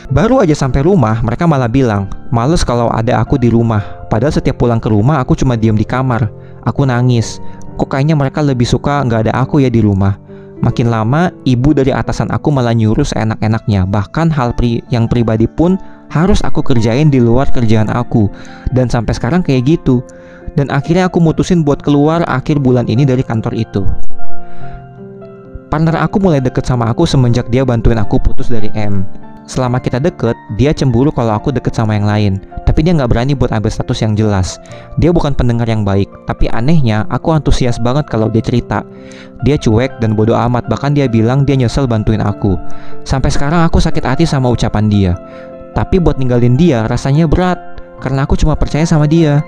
Baru 0.08 0.40
aja 0.40 0.56
sampai 0.56 0.88
rumah, 0.88 1.20
mereka 1.20 1.44
malah 1.44 1.68
bilang, 1.68 2.08
males 2.32 2.64
kalau 2.64 2.88
ada 2.88 3.20
aku 3.20 3.36
di 3.36 3.52
rumah. 3.52 3.84
Padahal 4.08 4.32
setiap 4.32 4.56
pulang 4.56 4.80
ke 4.80 4.88
rumah, 4.88 5.20
aku 5.20 5.36
cuma 5.36 5.52
diem 5.52 5.76
di 5.76 5.84
kamar. 5.84 6.32
Aku 6.64 6.88
nangis. 6.88 7.44
Kok 7.76 7.92
kayaknya 7.92 8.16
mereka 8.16 8.40
lebih 8.40 8.64
suka 8.64 9.04
nggak 9.04 9.28
ada 9.28 9.32
aku 9.36 9.60
ya 9.60 9.68
di 9.68 9.84
rumah. 9.84 10.16
Makin 10.58 10.90
lama, 10.90 11.30
ibu 11.46 11.70
dari 11.70 11.94
atasan 11.94 12.34
aku 12.34 12.50
malah 12.50 12.74
nyuruh 12.74 13.06
seenak-enaknya. 13.06 13.86
Bahkan 13.86 14.32
hal 14.34 14.56
pri 14.58 14.82
yang 14.90 15.06
pribadi 15.06 15.46
pun 15.46 15.78
harus 16.10 16.42
aku 16.42 16.64
kerjain 16.64 17.12
di 17.12 17.22
luar 17.22 17.46
kerjaan 17.52 17.86
aku. 17.92 18.26
Dan 18.72 18.90
sampai 18.90 19.12
sekarang 19.14 19.44
kayak 19.44 19.78
gitu. 19.78 20.02
Dan 20.58 20.74
akhirnya 20.74 21.06
aku 21.06 21.22
mutusin 21.22 21.62
buat 21.62 21.78
keluar 21.78 22.26
akhir 22.26 22.58
bulan 22.58 22.90
ini 22.90 23.06
dari 23.06 23.22
kantor 23.22 23.54
itu. 23.54 23.86
Partner 25.70 26.02
aku 26.02 26.18
mulai 26.18 26.42
deket 26.42 26.66
sama 26.66 26.90
aku 26.90 27.06
semenjak 27.06 27.46
dia 27.54 27.62
bantuin 27.62 28.02
aku 28.02 28.18
putus 28.18 28.50
dari 28.50 28.66
M. 28.74 29.06
Selama 29.46 29.78
kita 29.78 30.02
deket, 30.02 30.34
dia 30.58 30.74
cemburu 30.74 31.14
kalau 31.14 31.38
aku 31.38 31.54
deket 31.54 31.78
sama 31.78 31.94
yang 31.94 32.04
lain. 32.04 32.42
Tapi 32.66 32.84
dia 32.84 32.92
nggak 32.92 33.08
berani 33.08 33.32
buat 33.32 33.48
ambil 33.54 33.72
status 33.72 34.04
yang 34.04 34.12
jelas. 34.18 34.60
Dia 35.00 35.08
bukan 35.14 35.32
pendengar 35.32 35.64
yang 35.70 35.86
baik, 35.86 36.10
tapi 36.28 36.50
anehnya 36.52 37.08
aku 37.08 37.32
antusias 37.32 37.80
banget 37.80 38.10
kalau 38.12 38.28
dia 38.28 38.44
cerita. 38.44 38.84
Dia 39.48 39.56
cuek 39.56 40.02
dan 40.04 40.18
bodoh 40.18 40.36
amat, 40.36 40.68
bahkan 40.68 40.92
dia 40.92 41.08
bilang 41.08 41.48
dia 41.48 41.56
nyesel 41.56 41.88
bantuin 41.88 42.20
aku. 42.20 42.60
Sampai 43.08 43.32
sekarang 43.32 43.64
aku 43.64 43.80
sakit 43.80 44.04
hati 44.04 44.28
sama 44.28 44.52
ucapan 44.52 44.90
dia. 44.92 45.12
Tapi 45.72 45.96
buat 45.96 46.20
ninggalin 46.20 46.60
dia 46.60 46.84
rasanya 46.84 47.24
berat, 47.24 47.56
karena 48.04 48.28
aku 48.28 48.36
cuma 48.36 48.52
percaya 48.52 48.84
sama 48.84 49.08
dia. 49.08 49.40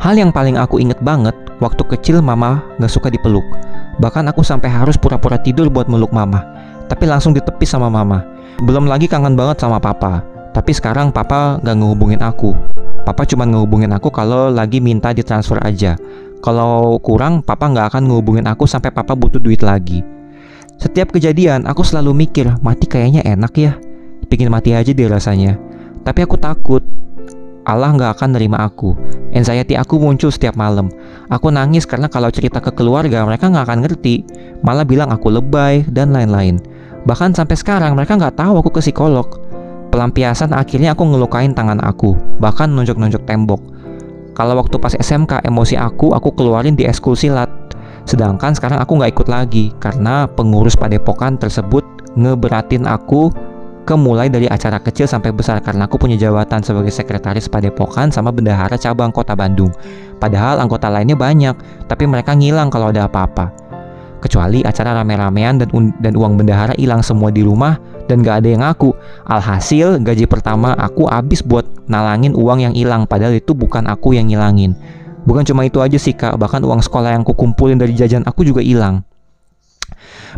Hal 0.00 0.18
yang 0.18 0.34
paling 0.34 0.58
aku 0.60 0.82
inget 0.82 0.98
banget, 1.00 1.32
waktu 1.62 1.82
kecil 1.96 2.20
mama 2.20 2.60
gak 2.80 2.92
suka 2.92 3.08
dipeluk. 3.08 3.44
Bahkan 4.02 4.26
aku 4.28 4.42
sampai 4.42 4.68
harus 4.68 4.98
pura-pura 4.98 5.38
tidur 5.38 5.70
buat 5.70 5.86
meluk 5.86 6.10
mama. 6.10 6.42
Tapi 6.90 7.08
langsung 7.08 7.32
ditepis 7.32 7.72
sama 7.72 7.88
mama. 7.88 8.26
Belum 8.60 8.84
lagi 8.84 9.06
kangen 9.06 9.38
banget 9.38 9.62
sama 9.62 9.78
papa. 9.78 10.20
Tapi 10.54 10.70
sekarang 10.74 11.10
papa 11.10 11.58
gak 11.62 11.76
ngehubungin 11.78 12.20
aku. 12.20 12.54
Papa 13.04 13.28
cuma 13.28 13.44
ngehubungin 13.44 13.92
aku 13.92 14.08
kalau 14.08 14.48
lagi 14.48 14.80
minta 14.80 15.12
ditransfer 15.12 15.60
aja. 15.60 15.96
Kalau 16.44 17.00
kurang, 17.00 17.40
papa 17.40 17.72
gak 17.72 17.94
akan 17.94 18.08
ngehubungin 18.10 18.44
aku 18.44 18.68
sampai 18.68 18.92
papa 18.92 19.16
butuh 19.16 19.40
duit 19.40 19.64
lagi. 19.64 20.04
Setiap 20.76 21.14
kejadian, 21.14 21.64
aku 21.64 21.86
selalu 21.86 22.26
mikir, 22.26 22.50
mati 22.60 22.84
kayaknya 22.84 23.22
enak 23.24 23.52
ya. 23.56 23.72
Pingin 24.28 24.50
mati 24.50 24.74
aja 24.74 24.90
deh 24.90 25.08
rasanya. 25.08 25.56
Tapi 26.04 26.20
aku 26.20 26.36
takut 26.36 26.84
Allah 27.64 27.96
nggak 27.96 28.20
akan 28.20 28.36
nerima 28.36 28.60
aku. 28.68 28.92
Anxiety 29.32 29.72
aku 29.74 29.96
muncul 29.96 30.28
setiap 30.28 30.52
malam. 30.54 30.92
Aku 31.32 31.48
nangis 31.48 31.88
karena 31.88 32.12
kalau 32.12 32.28
cerita 32.28 32.60
ke 32.60 32.68
keluarga 32.76 33.24
mereka 33.24 33.48
nggak 33.48 33.64
akan 33.64 33.78
ngerti. 33.88 34.24
Malah 34.60 34.84
bilang 34.84 35.08
aku 35.08 35.32
lebay 35.32 35.88
dan 35.88 36.12
lain-lain. 36.12 36.60
Bahkan 37.08 37.32
sampai 37.32 37.56
sekarang 37.56 37.96
mereka 37.96 38.20
nggak 38.20 38.36
tahu 38.36 38.60
aku 38.60 38.70
ke 38.76 38.80
psikolog. 38.84 39.28
Pelampiasan 39.88 40.52
akhirnya 40.52 40.92
aku 40.92 41.06
ngelukain 41.06 41.54
tangan 41.54 41.78
aku, 41.80 42.18
bahkan 42.42 42.66
nunjuk-nunjuk 42.66 43.22
tembok. 43.24 43.62
Kalau 44.34 44.58
waktu 44.58 44.74
pas 44.82 44.90
SMK 44.98 45.46
emosi 45.46 45.78
aku, 45.78 46.10
aku 46.10 46.34
keluarin 46.34 46.74
di 46.74 46.82
eskul 46.82 47.14
silat. 47.14 47.46
Sedangkan 48.04 48.52
sekarang 48.52 48.82
aku 48.82 48.98
nggak 48.98 49.14
ikut 49.14 49.28
lagi 49.30 49.70
karena 49.78 50.26
pengurus 50.26 50.74
padepokan 50.74 51.38
tersebut 51.38 51.86
ngeberatin 52.18 52.84
aku 52.84 53.30
Kemulai 53.84 54.32
dari 54.32 54.48
acara 54.48 54.80
kecil 54.80 55.04
sampai 55.04 55.28
besar 55.28 55.60
karena 55.60 55.84
aku 55.84 56.00
punya 56.00 56.16
jabatan 56.16 56.64
sebagai 56.64 56.88
sekretaris 56.88 57.52
padepokan 57.52 58.08
sama 58.08 58.32
bendahara 58.32 58.80
cabang 58.80 59.12
kota 59.12 59.36
Bandung. 59.36 59.68
Padahal 60.16 60.56
anggota 60.56 60.88
lainnya 60.88 61.12
banyak, 61.12 61.52
tapi 61.84 62.08
mereka 62.08 62.32
ngilang 62.32 62.72
kalau 62.72 62.88
ada 62.88 63.04
apa-apa. 63.04 63.52
Kecuali 64.24 64.64
acara 64.64 64.96
rame-ramean 64.96 65.60
dan, 65.60 65.68
dan 66.00 66.16
uang 66.16 66.40
bendahara 66.40 66.72
hilang 66.80 67.04
semua 67.04 67.28
di 67.28 67.44
rumah 67.44 67.76
dan 68.08 68.24
gak 68.24 68.40
ada 68.40 68.48
yang 68.56 68.64
ngaku. 68.64 68.96
Alhasil 69.28 70.00
gaji 70.00 70.24
pertama 70.24 70.72
aku 70.80 71.04
habis 71.04 71.44
buat 71.44 71.68
nalangin 71.84 72.32
uang 72.32 72.64
yang 72.64 72.72
hilang 72.72 73.04
padahal 73.04 73.36
itu 73.36 73.52
bukan 73.52 73.84
aku 73.84 74.16
yang 74.16 74.32
ngilangin. 74.32 74.72
Bukan 75.28 75.44
cuma 75.44 75.68
itu 75.68 75.84
aja 75.84 76.00
sih 76.00 76.16
kak, 76.16 76.40
bahkan 76.40 76.64
uang 76.64 76.80
sekolah 76.80 77.16
yang 77.16 77.20
aku 77.20 77.36
kumpulin 77.36 77.76
dari 77.76 77.92
jajan 77.92 78.24
aku 78.24 78.48
juga 78.48 78.64
hilang. 78.64 79.04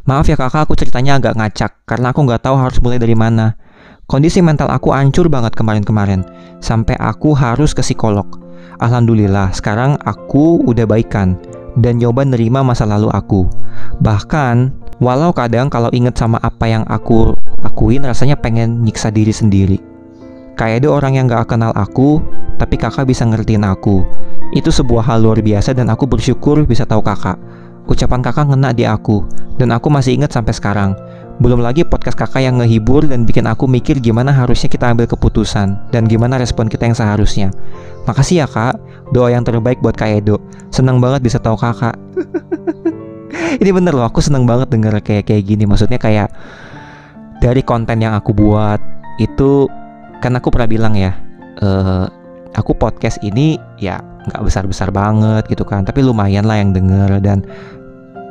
Maaf 0.07 0.31
ya 0.31 0.39
kakak, 0.39 0.71
aku 0.71 0.79
ceritanya 0.79 1.19
agak 1.19 1.35
ngacak 1.35 1.83
karena 1.83 2.15
aku 2.15 2.23
nggak 2.23 2.47
tahu 2.47 2.55
harus 2.55 2.79
mulai 2.79 3.03
dari 3.03 3.19
mana. 3.19 3.59
Kondisi 4.07 4.39
mental 4.39 4.71
aku 4.71 4.95
hancur 4.95 5.27
banget 5.27 5.59
kemarin-kemarin, 5.59 6.23
sampai 6.63 6.95
aku 6.95 7.35
harus 7.35 7.75
ke 7.75 7.83
psikolog. 7.83 8.39
Alhamdulillah, 8.79 9.51
sekarang 9.51 9.99
aku 10.07 10.63
udah 10.63 10.87
baikan 10.87 11.35
dan 11.83 11.99
nyoba 11.99 12.23
nerima 12.23 12.63
masa 12.63 12.87
lalu 12.87 13.11
aku. 13.11 13.51
Bahkan, 13.99 14.71
walau 15.03 15.35
kadang 15.35 15.67
kalau 15.67 15.91
inget 15.91 16.15
sama 16.15 16.39
apa 16.39 16.71
yang 16.71 16.87
aku 16.87 17.35
lakuin, 17.67 18.07
rasanya 18.07 18.39
pengen 18.39 18.87
nyiksa 18.87 19.11
diri 19.11 19.35
sendiri. 19.35 19.83
Kayak 20.55 20.87
ada 20.87 21.03
orang 21.03 21.19
yang 21.19 21.27
gak 21.27 21.51
kenal 21.51 21.75
aku, 21.75 22.23
tapi 22.63 22.79
kakak 22.79 23.11
bisa 23.11 23.27
ngertiin 23.27 23.67
aku. 23.67 24.07
Itu 24.55 24.71
sebuah 24.71 25.03
hal 25.03 25.27
luar 25.27 25.43
biasa 25.43 25.75
dan 25.75 25.91
aku 25.91 26.07
bersyukur 26.07 26.63
bisa 26.63 26.87
tahu 26.87 27.03
kakak. 27.03 27.35
Ucapan 27.87 28.21
kakak 28.23 28.51
ngena 28.51 28.75
di 28.75 28.83
aku, 28.83 29.23
dan 29.57 29.71
aku 29.71 29.87
masih 29.89 30.19
ingat 30.19 30.35
sampai 30.35 30.53
sekarang. 30.53 30.99
Belum 31.37 31.61
lagi 31.61 31.85
podcast 31.85 32.17
kakak 32.17 32.41
yang 32.49 32.59
ngehibur 32.59 33.05
dan 33.05 33.29
bikin 33.29 33.45
aku 33.45 33.69
mikir 33.69 34.01
gimana 34.01 34.33
harusnya 34.33 34.73
kita 34.73 34.89
ambil 34.89 35.05
keputusan 35.05 35.77
dan 35.93 36.09
gimana 36.09 36.41
respon 36.41 36.65
kita 36.65 36.89
yang 36.89 36.97
seharusnya. 36.97 37.53
Makasih 38.09 38.41
ya 38.41 38.47
kak, 38.49 38.81
doa 39.13 39.29
yang 39.29 39.45
terbaik 39.45 39.79
buat 39.85 39.93
Kak 39.93 40.25
Edo. 40.25 40.41
Senang 40.73 40.97
banget 40.97 41.21
bisa 41.21 41.37
tahu 41.37 41.61
kakak. 41.61 41.93
Ini 43.61 43.69
bener 43.69 43.93
loh, 43.93 44.09
aku 44.09 44.25
seneng 44.25 44.49
banget 44.49 44.73
denger 44.73 44.97
kayak 45.05 45.29
kayak 45.29 45.45
gini. 45.45 45.69
Maksudnya 45.69 46.01
kayak 46.01 46.33
dari 47.45 47.61
konten 47.61 48.01
yang 48.01 48.17
aku 48.17 48.33
buat, 48.33 48.81
itu 49.21 49.69
kan 50.25 50.33
aku 50.41 50.49
pernah 50.49 50.69
bilang 50.69 50.97
ya, 50.97 51.13
uh, 51.61 52.09
aku 52.57 52.73
podcast 52.73 53.21
ini 53.21 53.61
ya 53.77 54.01
nggak 54.01 54.43
besar-besar 54.43 54.89
banget 54.89 55.47
gitu 55.53 55.63
kan, 55.69 55.85
tapi 55.85 56.01
lumayan 56.01 56.49
lah 56.49 56.59
yang 56.59 56.73
denger 56.73 57.21
dan 57.21 57.45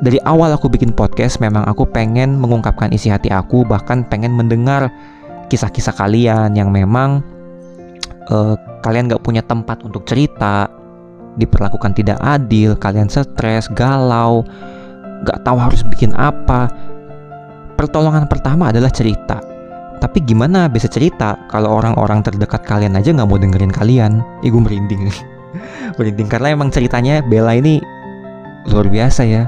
dari 0.03 0.19
awal 0.27 0.51
aku 0.51 0.67
bikin 0.67 0.91
podcast 0.91 1.39
memang 1.39 1.63
aku 1.63 1.87
pengen 1.87 2.35
mengungkapkan 2.35 2.91
isi 2.91 3.07
hati 3.07 3.31
aku 3.31 3.63
bahkan 3.63 4.03
pengen 4.03 4.35
mendengar 4.35 4.91
kisah-kisah 5.47 5.95
kalian 5.95 6.51
yang 6.57 6.73
memang 6.73 7.23
uh, 8.27 8.59
kalian 8.83 9.07
gak 9.07 9.23
punya 9.23 9.39
tempat 9.45 9.79
untuk 9.87 10.03
cerita 10.03 10.67
diperlakukan 11.39 11.95
tidak 11.95 12.19
adil 12.19 12.75
kalian 12.75 13.07
stres 13.07 13.71
galau 13.71 14.43
gak 15.23 15.41
tahu 15.47 15.57
harus 15.57 15.81
bikin 15.87 16.11
apa. 16.19 16.67
Pertolongan 17.75 18.27
pertama 18.27 18.71
adalah 18.71 18.87
cerita. 18.87 19.39
Tapi 19.99 20.23
gimana 20.23 20.67
bisa 20.67 20.91
cerita 20.91 21.39
kalau 21.47 21.75
orang-orang 21.79 22.23
terdekat 22.23 22.63
kalian 22.67 22.99
aja 22.99 23.15
nggak 23.15 23.27
mau 23.27 23.39
dengerin 23.39 23.71
kalian? 23.71 24.23
Ih 24.43 24.51
gue 24.51 24.61
merinding. 24.61 25.07
Merinding 25.97 26.27
karena 26.27 26.51
emang 26.51 26.67
ceritanya 26.67 27.23
Bella 27.23 27.55
ini 27.55 27.79
luar 28.67 28.91
biasa 28.91 29.23
ya 29.23 29.47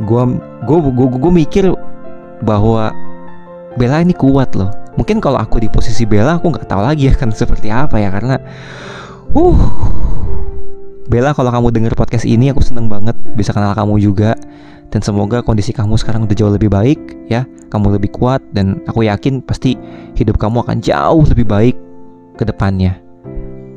gue 0.00 0.22
gue 0.64 0.78
gue 0.80 1.08
gue 1.20 1.32
mikir 1.32 1.64
bahwa 2.42 2.90
Bella 3.72 4.04
ini 4.04 4.12
kuat 4.12 4.52
loh. 4.52 4.68
Mungkin 5.00 5.24
kalau 5.24 5.40
aku 5.40 5.56
di 5.56 5.72
posisi 5.72 6.04
Bella 6.04 6.36
aku 6.36 6.52
nggak 6.52 6.68
tahu 6.68 6.82
lagi 6.84 7.08
akan 7.08 7.32
seperti 7.32 7.72
apa 7.72 7.96
ya 7.96 8.12
karena 8.12 8.36
uh 9.32 9.60
Bella 11.08 11.32
kalau 11.32 11.48
kamu 11.52 11.68
denger 11.72 11.94
podcast 11.96 12.24
ini 12.28 12.52
aku 12.52 12.60
seneng 12.60 12.88
banget 12.88 13.16
bisa 13.36 13.52
kenal 13.52 13.72
kamu 13.72 14.00
juga. 14.00 14.36
Dan 14.92 15.00
semoga 15.00 15.40
kondisi 15.40 15.72
kamu 15.72 15.96
sekarang 15.96 16.28
udah 16.28 16.36
jauh 16.36 16.52
lebih 16.52 16.68
baik 16.68 17.00
ya. 17.32 17.48
Kamu 17.72 17.96
lebih 17.96 18.12
kuat 18.12 18.44
dan 18.52 18.84
aku 18.84 19.08
yakin 19.08 19.40
pasti 19.40 19.72
hidup 20.20 20.36
kamu 20.36 20.60
akan 20.68 20.84
jauh 20.84 21.24
lebih 21.24 21.48
baik 21.48 21.76
ke 22.36 22.44
depannya. 22.44 23.00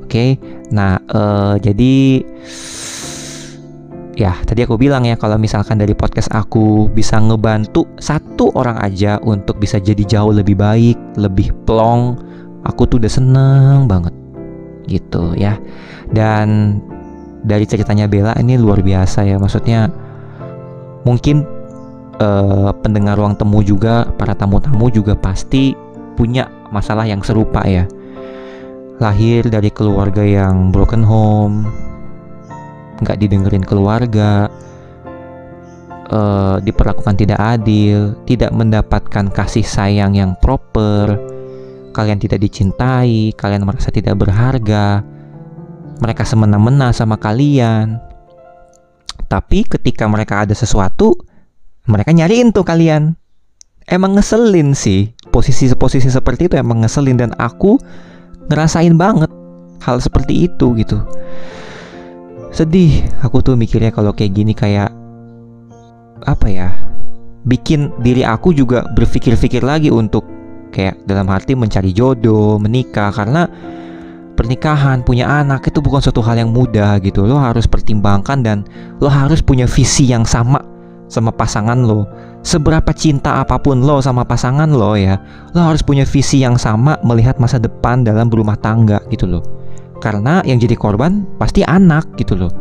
Oke? 0.03 0.11
Okay? 0.11 0.29
nah 0.73 0.97
uh, 1.13 1.55
jadi 1.61 2.25
ya 4.15 4.31
tadi 4.47 4.63
aku 4.63 4.79
bilang 4.79 5.03
ya 5.03 5.19
kalau 5.19 5.35
misalkan 5.35 5.75
dari 5.75 5.91
podcast 5.91 6.31
aku 6.31 6.87
bisa 6.87 7.19
ngebantu 7.19 7.83
satu 7.99 8.55
orang 8.55 8.79
aja 8.79 9.19
untuk 9.21 9.59
bisa 9.59 9.77
jadi 9.79 10.01
jauh 10.07 10.31
lebih 10.31 10.55
baik, 10.55 10.97
lebih 11.19 11.51
plong, 11.67 12.15
aku 12.63 12.87
tuh 12.87 12.97
udah 13.03 13.11
seneng 13.11 13.85
banget 13.85 14.15
gitu 14.87 15.35
ya. 15.35 15.59
Dan 16.09 16.79
dari 17.45 17.67
ceritanya 17.67 18.09
Bella 18.09 18.33
ini 18.39 18.57
luar 18.57 18.81
biasa 18.81 19.27
ya, 19.27 19.37
maksudnya 19.37 19.91
mungkin 21.05 21.45
uh, 22.17 22.73
pendengar 22.81 23.19
ruang 23.19 23.37
temu 23.37 23.61
juga 23.61 24.09
para 24.17 24.33
tamu-tamu 24.33 24.89
juga 24.89 25.13
pasti 25.13 25.77
punya 26.15 26.47
masalah 26.71 27.05
yang 27.05 27.21
serupa 27.21 27.61
ya. 27.67 27.85
Lahir 29.03 29.43
dari 29.51 29.67
keluarga 29.75 30.23
yang 30.23 30.71
broken 30.71 31.03
home, 31.03 31.67
nggak 33.01 33.17
didengerin 33.19 33.65
keluarga, 33.65 34.47
uh, 36.11 36.57
diperlakukan 36.61 37.15
tidak 37.17 37.39
adil, 37.39 38.15
tidak 38.23 38.51
mendapatkan 38.53 39.27
kasih 39.31 39.65
sayang 39.65 40.15
yang 40.15 40.37
proper, 40.39 41.17
kalian 41.91 42.19
tidak 42.21 42.43
dicintai, 42.43 43.33
kalian 43.35 43.65
merasa 43.67 43.89
tidak 43.91 44.19
berharga, 44.19 45.01
mereka 45.99 46.23
semena-mena 46.27 46.91
sama 46.95 47.19
kalian. 47.19 47.99
Tapi 49.25 49.65
ketika 49.65 50.05
mereka 50.05 50.45
ada 50.45 50.53
sesuatu, 50.53 51.17
mereka 51.89 52.13
nyariin 52.13 52.53
tuh 52.53 52.63
kalian. 52.63 53.17
Emang 53.85 54.17
ngeselin 54.17 54.73
sih, 54.73 55.13
posisi-posisi 55.29 56.09
seperti 56.09 56.49
itu 56.49 56.57
emang 56.57 56.81
ngeselin 56.81 57.21
dan 57.21 57.31
aku 57.37 57.77
ngerasain 58.49 58.97
banget 58.97 59.29
hal 59.85 60.01
seperti 60.01 60.49
itu 60.49 60.73
gitu 60.73 61.05
sedih. 62.55 63.03
Aku 63.19 63.43
tuh 63.43 63.59
mikirnya 63.59 63.91
kalau 63.91 64.15
kayak 64.15 64.31
gini 64.31 64.55
kayak 64.55 64.87
apa 66.23 66.47
ya 66.47 66.71
bikin 67.43 67.91
diri 67.99 68.23
aku 68.23 68.55
juga 68.55 68.87
berpikir-pikir 68.95 69.61
lagi 69.61 69.91
untuk 69.91 70.23
kayak 70.71 71.03
dalam 71.03 71.27
hati 71.27 71.51
mencari 71.51 71.91
jodoh 71.91 72.55
menikah. 72.55 73.11
Karena 73.11 73.43
pernikahan 74.39 75.03
punya 75.03 75.27
anak 75.27 75.67
itu 75.67 75.83
bukan 75.83 75.99
suatu 75.99 76.23
hal 76.23 76.39
yang 76.39 76.55
mudah 76.55 76.95
gitu. 77.03 77.27
Lo 77.27 77.35
harus 77.35 77.67
pertimbangkan 77.67 78.39
dan 78.39 78.63
lo 79.03 79.11
harus 79.11 79.43
punya 79.43 79.67
visi 79.67 80.07
yang 80.07 80.23
sama 80.23 80.63
sama 81.11 81.35
pasangan 81.35 81.83
lo. 81.83 82.07
Seberapa 82.39 82.95
cinta 82.95 83.43
apa 83.43 83.59
pun 83.59 83.83
lo 83.83 83.99
sama 83.99 84.23
pasangan 84.23 84.71
lo 84.71 84.95
ya 84.95 85.19
lo 85.51 85.65
harus 85.65 85.83
punya 85.83 86.07
visi 86.07 86.45
yang 86.45 86.55
sama 86.55 86.95
melihat 87.03 87.35
masa 87.41 87.59
depan 87.59 88.05
dalam 88.05 88.29
berumah 88.29 88.55
tangga 88.61 89.01
gitu 89.09 89.25
loh 89.25 89.64
karena 90.05 90.45
yang 90.45 90.61
jadi 90.61 90.77
korban 90.77 91.25
pasti 91.41 91.65
anak 91.65 92.05
gitu 92.21 92.37
loh. 92.37 92.53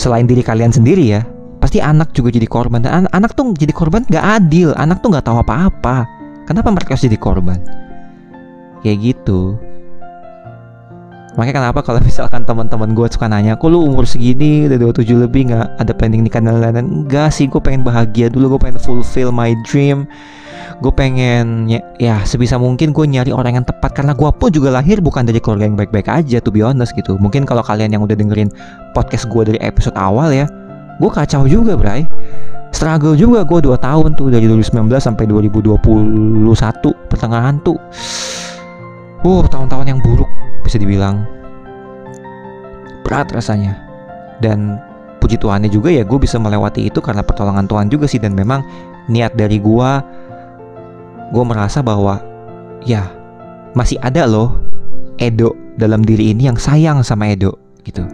Selain 0.00 0.24
diri 0.24 0.40
kalian 0.40 0.72
sendiri 0.72 1.04
ya, 1.04 1.20
pasti 1.60 1.84
anak 1.84 2.16
juga 2.16 2.32
jadi 2.32 2.48
korban 2.48 2.80
dan 2.80 3.04
an 3.04 3.06
anak 3.12 3.36
tuh 3.36 3.52
jadi 3.52 3.76
korban 3.76 4.08
gak 4.08 4.24
adil. 4.40 4.72
Anak 4.80 5.04
tuh 5.04 5.12
gak 5.12 5.28
tahu 5.28 5.44
apa-apa. 5.44 6.08
Kenapa 6.48 6.72
mereka 6.72 6.96
harus 6.96 7.04
jadi 7.04 7.20
korban? 7.20 7.60
Kayak 8.80 9.12
gitu. 9.12 9.60
Makanya 11.36 11.60
kenapa 11.60 11.80
kalau 11.84 12.00
misalkan 12.00 12.46
teman-teman 12.48 12.96
gue 12.96 13.06
suka 13.10 13.28
nanya, 13.28 13.58
kok 13.58 13.68
lu 13.68 13.84
umur 13.84 14.08
segini? 14.08 14.70
Udah 14.70 14.78
27 14.90 15.28
lebih 15.28 15.52
nggak 15.52 15.66
ada 15.82 15.92
planning 15.92 16.24
nikah 16.24 16.40
dan 16.40 16.62
lain-lain? 16.62 17.04
Enggak 17.04 17.34
sih, 17.34 17.50
gue 17.50 17.60
pengen 17.60 17.84
bahagia 17.84 18.32
dulu, 18.32 18.56
gue 18.56 18.70
pengen 18.70 18.80
fulfill 18.80 19.34
my 19.34 19.52
dream. 19.68 20.08
Gue 20.78 20.94
pengen 20.94 21.66
ya, 21.66 21.82
ya 21.98 22.22
sebisa 22.22 22.54
mungkin 22.54 22.94
gue 22.94 23.02
nyari 23.02 23.34
orang 23.34 23.62
yang 23.62 23.66
tepat. 23.66 23.98
Karena 23.98 24.14
gue 24.14 24.30
pun 24.30 24.48
juga 24.54 24.70
lahir 24.70 25.02
bukan 25.02 25.26
dari 25.26 25.42
keluarga 25.42 25.66
yang 25.66 25.74
baik-baik 25.74 26.06
aja 26.06 26.38
to 26.38 26.54
be 26.54 26.62
honest 26.62 26.94
gitu. 26.94 27.18
Mungkin 27.18 27.42
kalau 27.44 27.66
kalian 27.66 27.90
yang 27.90 28.02
udah 28.06 28.14
dengerin 28.14 28.50
podcast 28.94 29.26
gue 29.26 29.42
dari 29.54 29.58
episode 29.58 29.98
awal 29.98 30.30
ya 30.30 30.46
gue 30.98 31.10
kacau 31.10 31.46
juga 31.46 31.78
bray. 31.78 32.04
Struggle 32.68 33.16
juga 33.16 33.48
gue 33.48 33.64
2 33.64 33.80
tahun 33.80 34.12
tuh 34.12 34.28
dari 34.28 34.44
2019 34.44 34.92
sampai 35.00 35.24
2021 35.24 35.80
pertengahan 37.08 37.56
tuh. 37.64 37.80
Uh 39.24 39.42
tahun-tahun 39.50 39.86
yang 39.88 40.00
buruk 40.04 40.30
bisa 40.62 40.76
dibilang 40.80 41.24
berat 43.06 43.30
rasanya. 43.32 43.78
Dan 44.38 44.78
puji 45.18 45.40
Tuhannya 45.40 45.72
juga 45.72 45.90
ya 45.90 46.06
gue 46.06 46.18
bisa 46.18 46.38
melewati 46.38 46.86
itu 46.86 47.02
karena 47.02 47.26
pertolongan 47.26 47.66
Tuhan 47.66 47.86
juga 47.90 48.06
sih. 48.06 48.22
Dan 48.22 48.34
memang 48.36 48.62
niat 49.10 49.34
dari 49.34 49.58
gue 49.58 49.90
gue 51.28 51.44
merasa 51.44 51.84
bahwa 51.84 52.22
ya 52.84 53.08
masih 53.76 54.00
ada 54.00 54.24
loh 54.24 54.56
Edo 55.18 55.52
dalam 55.76 56.06
diri 56.06 56.30
ini 56.32 56.46
yang 56.46 56.58
sayang 56.58 57.02
sama 57.02 57.30
Edo 57.30 57.58
gitu. 57.82 58.06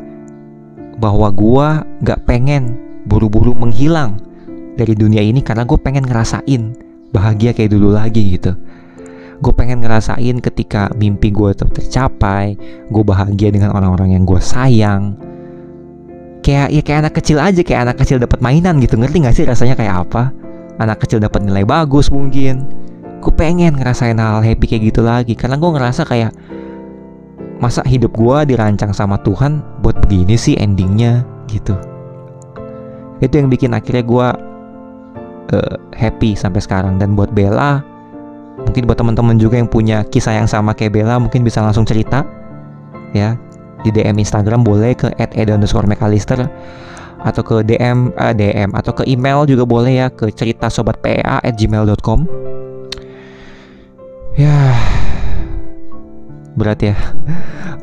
Bahwa 0.96 1.28
gue 1.34 1.66
gak 2.06 2.24
pengen 2.24 2.78
buru-buru 3.04 3.52
menghilang 3.52 4.16
dari 4.74 4.96
dunia 4.96 5.20
ini 5.20 5.44
karena 5.44 5.62
gue 5.68 5.76
pengen 5.78 6.06
ngerasain 6.06 6.74
bahagia 7.14 7.54
kayak 7.54 7.70
dulu 7.70 7.94
lagi 7.94 8.34
gitu 8.34 8.58
gue 9.40 9.52
pengen 9.54 9.82
ngerasain 9.82 10.38
ketika 10.38 10.92
mimpi 10.94 11.34
gue 11.34 11.50
tercapai 11.54 12.54
gue 12.90 13.04
bahagia 13.04 13.50
dengan 13.50 13.74
orang-orang 13.74 14.14
yang 14.14 14.22
gue 14.22 14.38
sayang. 14.38 15.18
Kayak 16.44 16.68
ya 16.76 16.82
kayak 16.84 16.98
anak 17.08 17.14
kecil 17.16 17.38
aja 17.40 17.60
kayak 17.64 17.80
anak 17.88 17.96
kecil 18.04 18.20
dapat 18.20 18.38
mainan 18.44 18.76
gitu. 18.78 19.00
Ngerti 19.00 19.24
gak 19.24 19.34
sih 19.34 19.44
rasanya 19.48 19.74
kayak 19.80 19.94
apa? 20.06 20.28
Anak 20.76 21.00
kecil 21.00 21.18
dapat 21.18 21.40
nilai 21.40 21.64
bagus 21.64 22.12
mungkin. 22.12 22.68
Gue 23.24 23.32
pengen 23.32 23.80
ngerasain 23.80 24.20
hal 24.20 24.44
happy 24.44 24.68
kayak 24.68 24.92
gitu 24.92 25.00
lagi 25.00 25.32
karena 25.32 25.56
gue 25.56 25.70
ngerasa 25.72 26.04
kayak 26.04 26.36
masa 27.64 27.80
hidup 27.88 28.12
gue 28.12 28.52
dirancang 28.52 28.92
sama 28.92 29.16
Tuhan 29.24 29.64
buat 29.80 29.96
begini 30.04 30.36
sih 30.36 30.60
endingnya 30.60 31.24
gitu. 31.48 31.72
Itu 33.24 33.40
yang 33.40 33.48
bikin 33.48 33.72
akhirnya 33.72 34.04
gue 34.04 34.28
uh, 35.56 35.76
happy 35.96 36.36
sampai 36.36 36.60
sekarang. 36.60 37.00
Dan 37.00 37.16
buat 37.16 37.32
Bella 37.32 37.93
mungkin 38.64 38.90
buat 38.90 38.98
teman-teman 38.98 39.36
juga 39.38 39.60
yang 39.60 39.70
punya 39.70 40.02
kisah 40.08 40.34
yang 40.34 40.48
sama 40.48 40.74
kayak 40.74 40.98
Bella 40.98 41.20
mungkin 41.20 41.44
bisa 41.44 41.62
langsung 41.62 41.86
cerita 41.86 42.24
ya. 43.14 43.38
Di 43.84 43.92
DM 43.92 44.16
Instagram 44.16 44.64
boleh 44.64 44.96
ke 44.96 45.12
@edo_mcallister 45.20 46.48
atau 47.24 47.42
ke 47.44 47.64
DM 47.64 48.12
eh, 48.16 48.34
DM 48.36 48.72
atau 48.72 48.92
ke 48.96 49.04
email 49.08 49.44
juga 49.44 49.64
boleh 49.68 49.92
ya 50.00 50.06
ke 50.08 50.32
cerita 50.32 50.72
sobat 50.72 51.00
gmail.com 51.44 52.24
Ya 54.34 54.74
Berat 56.54 56.80
ya. 56.80 56.96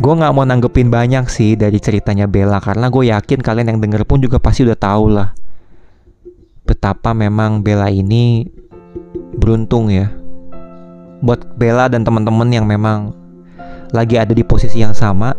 Gue 0.02 0.14
gak 0.18 0.34
mau 0.34 0.48
nanggepin 0.48 0.90
banyak 0.90 1.30
sih 1.30 1.54
dari 1.54 1.78
ceritanya 1.78 2.26
Bella 2.26 2.58
Karena 2.58 2.90
gue 2.90 3.14
yakin 3.14 3.44
kalian 3.44 3.76
yang 3.76 3.80
denger 3.84 4.02
pun 4.08 4.18
juga 4.18 4.42
pasti 4.42 4.66
udah 4.66 4.80
tau 4.80 5.06
lah 5.12 5.30
Betapa 6.66 7.14
memang 7.14 7.62
Bella 7.62 7.92
ini 7.92 8.50
beruntung 9.38 9.94
ya 9.94 10.21
Buat 11.22 11.58
Bella 11.58 11.88
dan 11.88 12.02
teman-teman 12.02 12.50
yang 12.50 12.66
memang 12.66 13.14
lagi 13.92 14.16
ada 14.16 14.32
di 14.32 14.42
posisi 14.42 14.80
yang 14.80 14.96
sama 14.96 15.36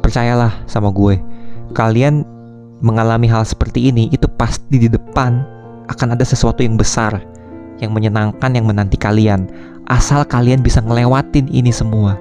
Percayalah 0.00 0.64
sama 0.64 0.88
gue 0.88 1.20
Kalian 1.76 2.24
mengalami 2.80 3.28
hal 3.28 3.44
seperti 3.44 3.92
ini 3.92 4.08
Itu 4.08 4.24
pasti 4.40 4.80
di 4.80 4.88
depan 4.88 5.44
akan 5.86 6.16
ada 6.16 6.24
sesuatu 6.24 6.64
yang 6.64 6.80
besar 6.80 7.20
Yang 7.78 7.92
menyenangkan 7.92 8.50
yang 8.56 8.64
menanti 8.64 8.96
kalian 8.96 9.46
asal 9.88 10.22
kalian 10.28 10.60
bisa 10.60 10.84
ngelewatin 10.84 11.48
ini 11.48 11.72
semua. 11.72 12.20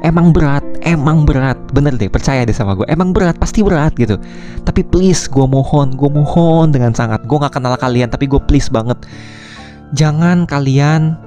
Emang 0.00 0.32
berat, 0.32 0.64
emang 0.80 1.28
berat, 1.28 1.60
bener 1.76 1.92
deh 2.00 2.08
percaya 2.08 2.48
deh 2.48 2.56
sama 2.56 2.72
gue. 2.72 2.88
Emang 2.88 3.12
berat, 3.12 3.36
pasti 3.36 3.60
berat 3.60 3.92
gitu. 4.00 4.16
Tapi 4.64 4.80
please, 4.80 5.28
gue 5.28 5.44
mohon, 5.44 5.92
gue 5.92 6.08
mohon 6.08 6.72
dengan 6.72 6.96
sangat. 6.96 7.20
Gue 7.28 7.36
gak 7.36 7.52
kenal 7.52 7.76
kalian, 7.76 8.08
tapi 8.08 8.24
gue 8.24 8.40
please 8.48 8.72
banget. 8.72 8.96
Jangan 9.92 10.48
kalian 10.48 11.20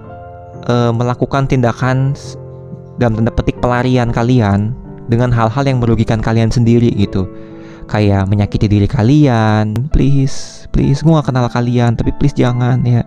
uh, 0.68 0.92
melakukan 0.92 1.48
tindakan 1.48 2.16
dalam 3.02 3.18
tanda 3.20 3.32
petik 3.34 3.58
pelarian 3.60 4.14
kalian 4.14 4.72
dengan 5.10 5.34
hal-hal 5.34 5.64
yang 5.66 5.80
merugikan 5.82 6.24
kalian 6.24 6.52
sendiri 6.52 6.92
gitu. 6.96 7.28
Kayak 7.84 8.32
menyakiti 8.32 8.72
diri 8.72 8.88
kalian 8.88 9.76
please 9.92 10.66
please 10.72 11.04
gue 11.04 11.12
gak 11.12 11.28
kenal 11.28 11.52
kalian 11.52 12.00
tapi 12.00 12.16
please 12.16 12.36
jangan 12.36 12.80
ya. 12.88 13.04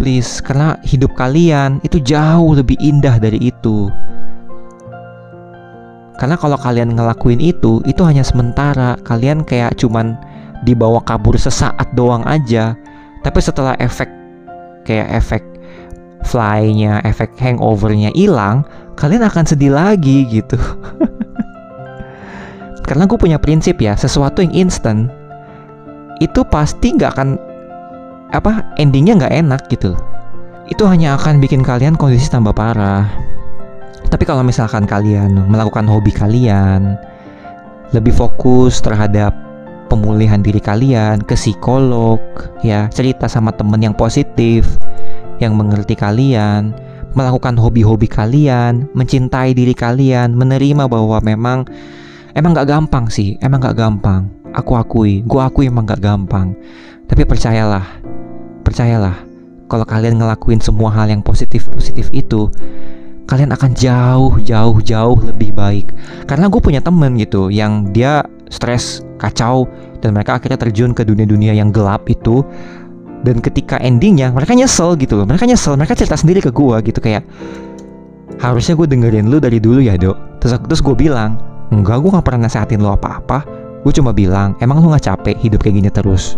Please 0.00 0.42
karena 0.42 0.80
hidup 0.82 1.12
kalian 1.14 1.78
itu 1.86 2.00
jauh 2.02 2.56
lebih 2.56 2.74
indah 2.80 3.20
dari 3.20 3.38
itu. 3.52 3.92
Karena 6.14 6.38
kalau 6.38 6.56
kalian 6.56 6.94
ngelakuin 6.94 7.42
itu 7.42 7.82
itu 7.84 8.00
hanya 8.06 8.24
sementara. 8.24 8.96
Kalian 9.02 9.44
kayak 9.44 9.76
cuman 9.78 10.16
dibawa 10.64 11.02
kabur 11.04 11.36
sesaat 11.36 11.92
doang 11.92 12.24
aja. 12.24 12.74
Tapi 13.22 13.38
setelah 13.38 13.76
efek 13.78 14.08
kayak 14.88 15.10
efek 15.20 15.42
fly-nya 16.24 17.04
efek 17.04 17.36
hangover-nya 17.36 18.08
hilang 18.16 18.64
kalian 18.96 19.26
akan 19.26 19.44
sedih 19.44 19.74
lagi 19.74 20.24
gitu. 20.28 20.56
Karena 22.88 23.08
gue 23.08 23.16
punya 23.16 23.40
prinsip 23.40 23.80
ya 23.80 23.96
sesuatu 23.96 24.44
yang 24.44 24.68
instant 24.68 25.08
itu 26.20 26.44
pasti 26.46 26.94
nggak 26.94 27.10
akan 27.16 27.28
apa 28.34 28.76
endingnya 28.80 29.18
nggak 29.18 29.34
enak 29.34 29.62
gitu 29.72 29.96
itu 30.68 30.82
hanya 30.88 31.20
akan 31.20 31.44
bikin 31.44 31.60
kalian 31.60 31.92
kondisi 31.92 32.32
tambah 32.32 32.56
parah. 32.56 33.04
Tapi 34.08 34.24
kalau 34.24 34.46
misalkan 34.46 34.88
kalian 34.88 35.44
melakukan 35.50 35.84
hobi 35.84 36.14
kalian 36.14 36.96
lebih 37.92 38.14
fokus 38.14 38.80
terhadap 38.80 39.34
pemulihan 39.92 40.40
diri 40.40 40.58
kalian 40.58 41.20
ke 41.20 41.36
psikolog 41.36 42.18
ya 42.64 42.88
cerita 42.88 43.28
sama 43.28 43.52
temen 43.52 43.78
yang 43.78 43.92
positif 43.92 44.80
yang 45.44 45.54
mengerti 45.54 45.92
kalian 45.92 46.72
melakukan 47.14 47.54
hobi-hobi 47.54 48.10
kalian 48.10 48.88
mencintai 48.96 49.54
diri 49.54 49.76
kalian 49.76 50.34
menerima 50.34 50.88
bahwa 50.90 51.22
memang 51.22 51.68
Emang 52.34 52.50
gak 52.50 52.66
gampang 52.66 53.06
sih, 53.06 53.38
emang 53.38 53.62
gak 53.62 53.78
gampang. 53.78 54.26
Aku 54.58 54.74
akui, 54.74 55.22
gue 55.22 55.38
akui 55.38 55.70
emang 55.70 55.86
gak 55.86 56.02
gampang. 56.02 56.50
Tapi 57.06 57.22
percayalah, 57.22 57.86
percayalah, 58.66 59.22
kalau 59.70 59.86
kalian 59.86 60.18
ngelakuin 60.18 60.58
semua 60.58 60.90
hal 60.90 61.06
yang 61.14 61.22
positif-positif 61.22 62.10
itu, 62.10 62.50
kalian 63.30 63.54
akan 63.54 63.70
jauh, 63.78 64.34
jauh, 64.42 64.74
jauh 64.82 65.18
lebih 65.22 65.54
baik. 65.54 65.94
Karena 66.26 66.50
gue 66.50 66.58
punya 66.58 66.82
temen 66.82 67.14
gitu, 67.22 67.54
yang 67.54 67.94
dia 67.94 68.26
stres, 68.50 69.06
kacau, 69.22 69.70
dan 70.02 70.10
mereka 70.10 70.34
akhirnya 70.34 70.58
terjun 70.58 70.90
ke 70.90 71.06
dunia-dunia 71.06 71.54
yang 71.54 71.70
gelap 71.70 72.02
itu. 72.10 72.42
Dan 73.24 73.40
ketika 73.40 73.80
endingnya, 73.80 74.28
mereka 74.30 74.52
nyesel 74.52 75.00
gitu 75.00 75.16
loh. 75.16 75.24
Mereka 75.24 75.48
nyesel, 75.48 75.80
mereka 75.80 75.96
cerita 75.96 76.20
sendiri 76.20 76.44
ke 76.44 76.52
gue 76.52 76.76
gitu 76.84 77.00
kayak, 77.00 77.24
harusnya 78.36 78.76
gue 78.76 78.84
dengerin 78.84 79.32
lu 79.32 79.40
dari 79.40 79.56
dulu 79.56 79.80
ya 79.80 79.96
dok. 79.96 80.44
Terus, 80.44 80.60
terus 80.68 80.80
gue 80.84 81.08
bilang, 81.08 81.40
Enggak, 81.72 82.04
gue 82.04 82.10
gak 82.12 82.26
pernah 82.28 82.46
nasehatin 82.46 82.84
lo 82.84 82.92
apa-apa. 82.92 83.42
Gue 83.82 83.92
cuma 83.96 84.12
bilang, 84.12 84.52
emang 84.60 84.84
lo 84.84 84.92
gak 84.92 85.08
capek 85.08 85.36
hidup 85.40 85.64
kayak 85.64 85.80
gini 85.80 85.90
terus? 85.90 86.36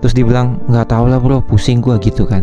Terus 0.00 0.12
dia 0.16 0.24
bilang, 0.24 0.58
nggak 0.64 0.88
tau 0.90 1.04
lah 1.04 1.20
bro, 1.20 1.44
pusing 1.44 1.84
gue 1.84 1.94
gitu 2.00 2.24
kan. 2.24 2.40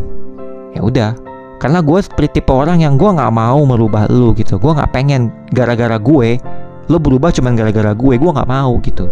Ya 0.77 0.85
udah, 0.85 1.17
karena 1.57 1.81
gue 1.81 1.97
seperti 1.97 2.39
tipe 2.39 2.53
orang 2.53 2.85
yang 2.85 3.01
gue 3.01 3.09
nggak 3.09 3.33
mau 3.33 3.57
merubah 3.65 4.05
lo 4.13 4.31
gitu. 4.37 4.61
Gue 4.61 4.77
nggak 4.77 4.93
pengen 4.93 5.33
gara-gara 5.49 5.97
gue 5.97 6.37
lo 6.87 6.97
berubah 7.01 7.33
cuman 7.33 7.57
gara-gara 7.57 7.91
gue. 7.97 8.13
Gue 8.13 8.31
nggak 8.31 8.49
mau 8.49 8.77
gitu. 8.85 9.09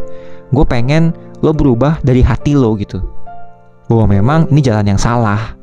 Gue 0.53 0.65
pengen 0.69 1.09
lo 1.41 1.57
berubah 1.57 1.97
dari 2.05 2.21
hati 2.21 2.53
lo 2.53 2.77
gitu. 2.77 3.01
Bahwa 3.85 4.05
memang 4.09 4.39
ini 4.49 4.61
jalan 4.65 4.95
yang 4.95 5.01
salah. 5.01 5.53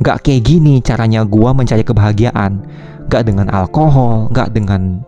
Gak 0.00 0.24
kayak 0.24 0.42
gini 0.46 0.80
caranya 0.80 1.26
gue 1.26 1.50
mencari 1.52 1.84
kebahagiaan. 1.84 2.62
Gak 3.10 3.26
dengan 3.26 3.50
alkohol, 3.50 4.30
gak 4.32 4.54
dengan 4.54 5.02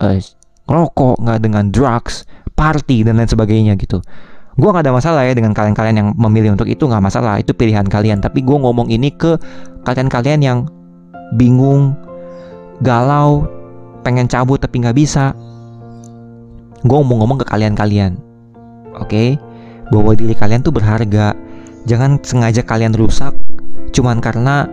uh, 0.00 0.18
rokok, 0.66 1.16
nggak 1.22 1.40
dengan 1.40 1.64
drugs, 1.70 2.26
party 2.58 3.06
dan 3.06 3.18
lain 3.18 3.30
sebagainya 3.30 3.78
gitu. 3.78 4.02
Gue 4.56 4.68
nggak 4.72 4.88
ada 4.88 4.94
masalah 4.96 5.22
ya 5.28 5.36
dengan 5.36 5.52
kalian-kalian 5.52 5.96
yang 5.96 6.08
memilih 6.16 6.56
untuk 6.56 6.66
itu 6.66 6.88
nggak 6.88 7.04
masalah, 7.04 7.38
itu 7.38 7.52
pilihan 7.52 7.84
kalian. 7.86 8.24
Tapi 8.24 8.40
gue 8.42 8.56
ngomong 8.56 8.88
ini 8.88 9.12
ke 9.12 9.36
kalian-kalian 9.84 10.40
yang 10.40 10.58
bingung, 11.36 11.92
galau, 12.80 13.44
pengen 14.00 14.26
cabut 14.26 14.58
tapi 14.58 14.80
nggak 14.80 14.96
bisa. 14.96 15.36
Gue 16.86 16.96
ngomong-ngomong 17.02 17.44
ke 17.44 17.46
kalian-kalian, 17.46 18.16
oke? 18.96 19.08
Okay? 19.10 19.28
Bahwa 19.92 20.16
diri 20.18 20.34
kalian 20.34 20.64
tuh 20.64 20.74
berharga. 20.74 21.36
Jangan 21.86 22.18
sengaja 22.22 22.66
kalian 22.66 22.92
rusak 22.98 23.32
cuman 23.94 24.18
karena 24.18 24.66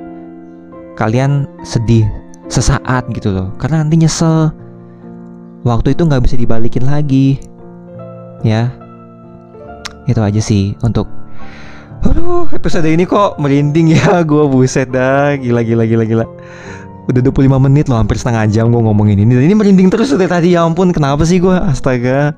kalian 0.97 1.45
sedih 1.61 2.05
sesaat 2.49 3.09
gitu 3.13 3.33
loh. 3.33 3.49
Karena 3.57 3.85
nanti 3.85 4.01
nyesel. 4.01 4.49
Waktu 5.63 5.95
itu 5.95 6.03
nggak 6.03 6.23
bisa 6.25 6.35
dibalikin 6.35 6.85
lagi. 6.89 7.39
Ya. 8.43 8.73
Itu 10.09 10.19
aja 10.19 10.41
sih 10.43 10.75
untuk 10.83 11.07
Aduh, 12.03 12.51
episode 12.51 12.83
ini 12.83 13.07
kok 13.07 13.39
merinding 13.39 13.95
ya. 13.95 14.19
Gue 14.27 14.43
buset 14.51 14.91
dah. 14.91 15.39
Gila, 15.39 15.63
gila, 15.63 15.87
gila, 15.87 16.03
gila. 16.03 16.25
Udah 17.07 17.19
25 17.23 17.47
menit 17.63 17.87
loh, 17.87 17.99
hampir 17.99 18.15
setengah 18.15 18.47
jam 18.47 18.71
gue 18.71 18.79
ngomongin 18.79 19.19
ini. 19.19 19.35
Dan 19.35 19.43
ini 19.47 19.55
merinding 19.55 19.91
terus 19.91 20.11
dari 20.15 20.27
tadi, 20.27 20.55
ya 20.55 20.63
ampun 20.63 20.95
Kenapa 20.95 21.27
sih 21.27 21.39
gue, 21.39 21.51
astaga. 21.51 22.31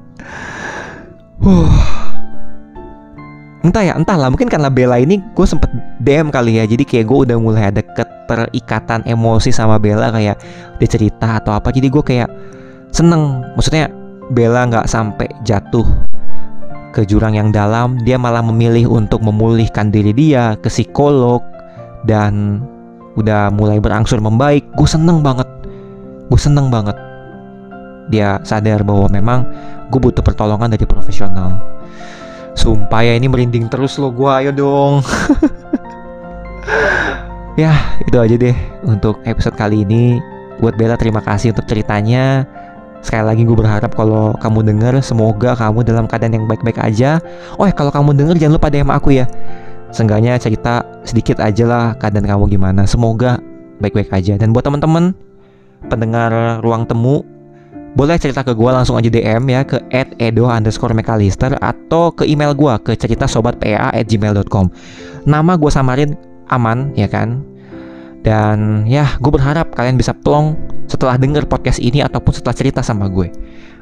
Huh. 1.41 2.04
Entah 3.65 3.81
ya, 3.81 3.97
entahlah. 3.97 4.29
Mungkin 4.29 4.45
karena 4.45 4.69
Bella 4.69 5.01
ini 5.01 5.17
gue 5.33 5.47
sempet 5.49 5.73
DM 6.05 6.29
kali 6.29 6.61
ya. 6.61 6.69
Jadi 6.69 6.85
kayak 6.85 7.09
gue 7.09 7.19
udah 7.25 7.37
mulai 7.41 7.73
ada 7.73 7.81
keterikatan 7.81 9.01
emosi 9.09 9.49
sama 9.49 9.81
Bella 9.81 10.13
Kayak 10.13 10.37
dia 10.77 10.85
cerita 10.89 11.41
atau 11.41 11.57
apa. 11.57 11.73
Jadi 11.73 11.89
gue 11.89 12.03
kayak 12.05 12.29
seneng. 12.93 13.41
Maksudnya 13.57 13.89
Bella 14.29 14.69
nggak 14.69 14.85
sampai 14.85 15.25
jatuh 15.41 15.81
ke 16.93 17.09
jurang 17.09 17.33
yang 17.33 17.49
dalam. 17.49 17.97
Dia 18.05 18.21
malah 18.21 18.45
memilih 18.45 18.85
untuk 18.85 19.25
memulihkan 19.25 19.89
diri 19.89 20.13
dia 20.13 20.53
ke 20.61 20.69
psikolog 20.69 21.41
dan 22.05 22.61
udah 23.17 23.49
mulai 23.49 23.81
berangsur 23.81 24.21
membaik. 24.21 24.61
Gue 24.77 24.85
seneng 24.85 25.25
banget. 25.25 25.49
Gue 26.29 26.37
seneng 26.37 26.69
banget. 26.69 26.93
Dia 28.13 28.37
sadar 28.45 28.85
bahwa 28.85 29.09
memang 29.09 29.41
gue 29.89 29.97
butuh 29.97 30.21
pertolongan 30.21 30.69
dari 30.69 30.85
profesional 30.85 31.75
sumpah 32.55 33.01
ya 33.03 33.13
ini 33.19 33.27
merinding 33.29 33.67
terus 33.69 33.99
lo 34.01 34.09
gue 34.09 34.31
ayo 34.41 34.51
dong 34.55 34.93
ya 37.61 37.71
itu 38.03 38.17
aja 38.17 38.35
deh 38.35 38.55
untuk 38.87 39.21
episode 39.27 39.55
kali 39.55 39.83
ini 39.83 40.17
buat 40.59 40.79
Bella 40.79 40.95
terima 40.95 41.19
kasih 41.19 41.51
untuk 41.51 41.67
ceritanya 41.67 42.47
Sekali 43.05 43.21
lagi 43.21 43.45
gue 43.45 43.53
berharap 43.53 43.93
kalau 43.93 44.33
kamu 44.41 44.65
denger 44.65 44.97
semoga 45.05 45.53
kamu 45.53 45.85
dalam 45.85 46.09
keadaan 46.09 46.41
yang 46.41 46.45
baik-baik 46.49 46.81
aja. 46.81 47.21
Oh 47.61 47.69
ya 47.69 47.73
kalau 47.77 47.93
kamu 47.93 48.17
denger 48.17 48.41
jangan 48.41 48.57
lupa 48.57 48.73
DM 48.73 48.89
aku 48.89 49.13
ya. 49.13 49.29
Seenggaknya 49.93 50.41
cerita 50.41 50.81
sedikit 51.05 51.37
aja 51.37 51.69
lah 51.69 51.85
keadaan 52.01 52.25
kamu 52.25 52.57
gimana. 52.57 52.89
Semoga 52.89 53.37
baik-baik 53.77 54.09
aja. 54.09 54.41
Dan 54.41 54.57
buat 54.57 54.65
teman-teman 54.65 55.13
pendengar 55.85 56.57
ruang 56.65 56.89
temu 56.89 57.21
boleh 57.95 58.19
cerita 58.19 58.43
ke 58.43 58.51
gue 58.51 58.69
langsung 58.71 58.99
aja 58.99 59.07
DM 59.07 59.43
ya 59.47 59.63
ke 59.63 59.79
@edo 60.19 60.51
underscore 60.51 60.91
mekalister 60.91 61.55
atau 61.63 62.11
ke 62.11 62.27
email 62.27 62.51
gue 62.51 62.73
ke 62.83 62.91
cerita 62.99 63.23
sobat 63.23 63.55
at 63.63 64.05
gmail.com 64.05 64.67
nama 65.23 65.55
gue 65.55 65.71
samarin 65.71 66.19
aman 66.51 66.91
ya 66.93 67.07
kan 67.07 67.41
dan 68.25 68.83
ya 68.83 69.15
gue 69.21 69.31
berharap 69.31 69.71
kalian 69.77 69.95
bisa 69.95 70.11
plong 70.11 70.57
setelah 70.89 71.17
denger 71.17 71.45
podcast 71.49 71.81
ini 71.81 72.01
ataupun 72.01 72.33
setelah 72.33 72.55
cerita 72.57 72.81
sama 72.81 73.09
gue. 73.09 73.29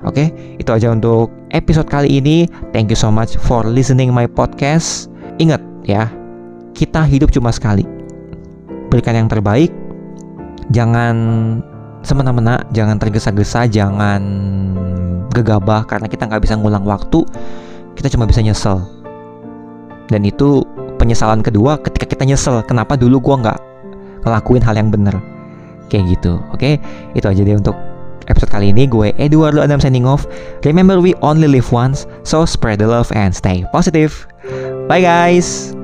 Oke, 0.03 0.35
itu 0.59 0.67
aja 0.67 0.91
untuk 0.91 1.31
episode 1.55 1.87
kali 1.87 2.19
ini. 2.19 2.47
Thank 2.75 2.91
you 2.91 2.99
so 2.99 3.07
much 3.07 3.39
for 3.39 3.63
listening 3.63 4.11
my 4.11 4.27
podcast. 4.27 5.07
Ingat 5.39 5.63
ya, 5.87 6.11
kita 6.75 7.07
hidup 7.07 7.31
cuma 7.31 7.55
sekali. 7.55 7.87
Berikan 8.91 9.15
yang 9.15 9.31
terbaik. 9.31 9.71
Jangan 10.75 11.15
semena-mena, 12.03 12.61
jangan 12.75 12.99
tergesa-gesa, 12.99 13.65
jangan 13.67 14.21
gegabah 15.33 15.87
karena 15.89 16.05
kita 16.05 16.29
nggak 16.29 16.43
bisa 16.43 16.55
ngulang 16.59 16.85
waktu. 16.85 17.25
Kita 17.97 18.11
cuma 18.13 18.27
bisa 18.27 18.43
nyesel. 18.43 18.83
Dan 20.11 20.27
itu 20.27 20.61
penyesalan 20.99 21.41
kedua 21.41 21.79
ketika 21.81 22.05
kita 22.05 22.23
nyesel. 22.27 22.61
Kenapa 22.67 22.99
dulu 22.99 23.17
gue 23.23 23.35
nggak 23.47 23.59
ngelakuin 24.23 24.63
hal 24.63 24.75
yang 24.79 24.89
bener 24.89 25.15
kayak 25.91 26.17
gitu 26.17 26.39
oke 26.49 26.57
okay? 26.57 26.79
itu 27.13 27.27
aja 27.27 27.41
deh 27.43 27.53
untuk 27.53 27.75
episode 28.31 28.49
kali 28.49 28.71
ini 28.71 28.87
gue 28.87 29.11
Eduardo 29.19 29.59
Adam 29.59 29.77
signing 29.77 30.07
off 30.07 30.23
remember 30.63 30.97
we 30.97 31.13
only 31.19 31.45
live 31.45 31.67
once 31.69 32.07
so 32.23 32.47
spread 32.47 32.79
the 32.79 32.87
love 32.87 33.11
and 33.13 33.35
stay 33.35 33.67
positive 33.75 34.25
bye 34.87 35.03
guys 35.03 35.75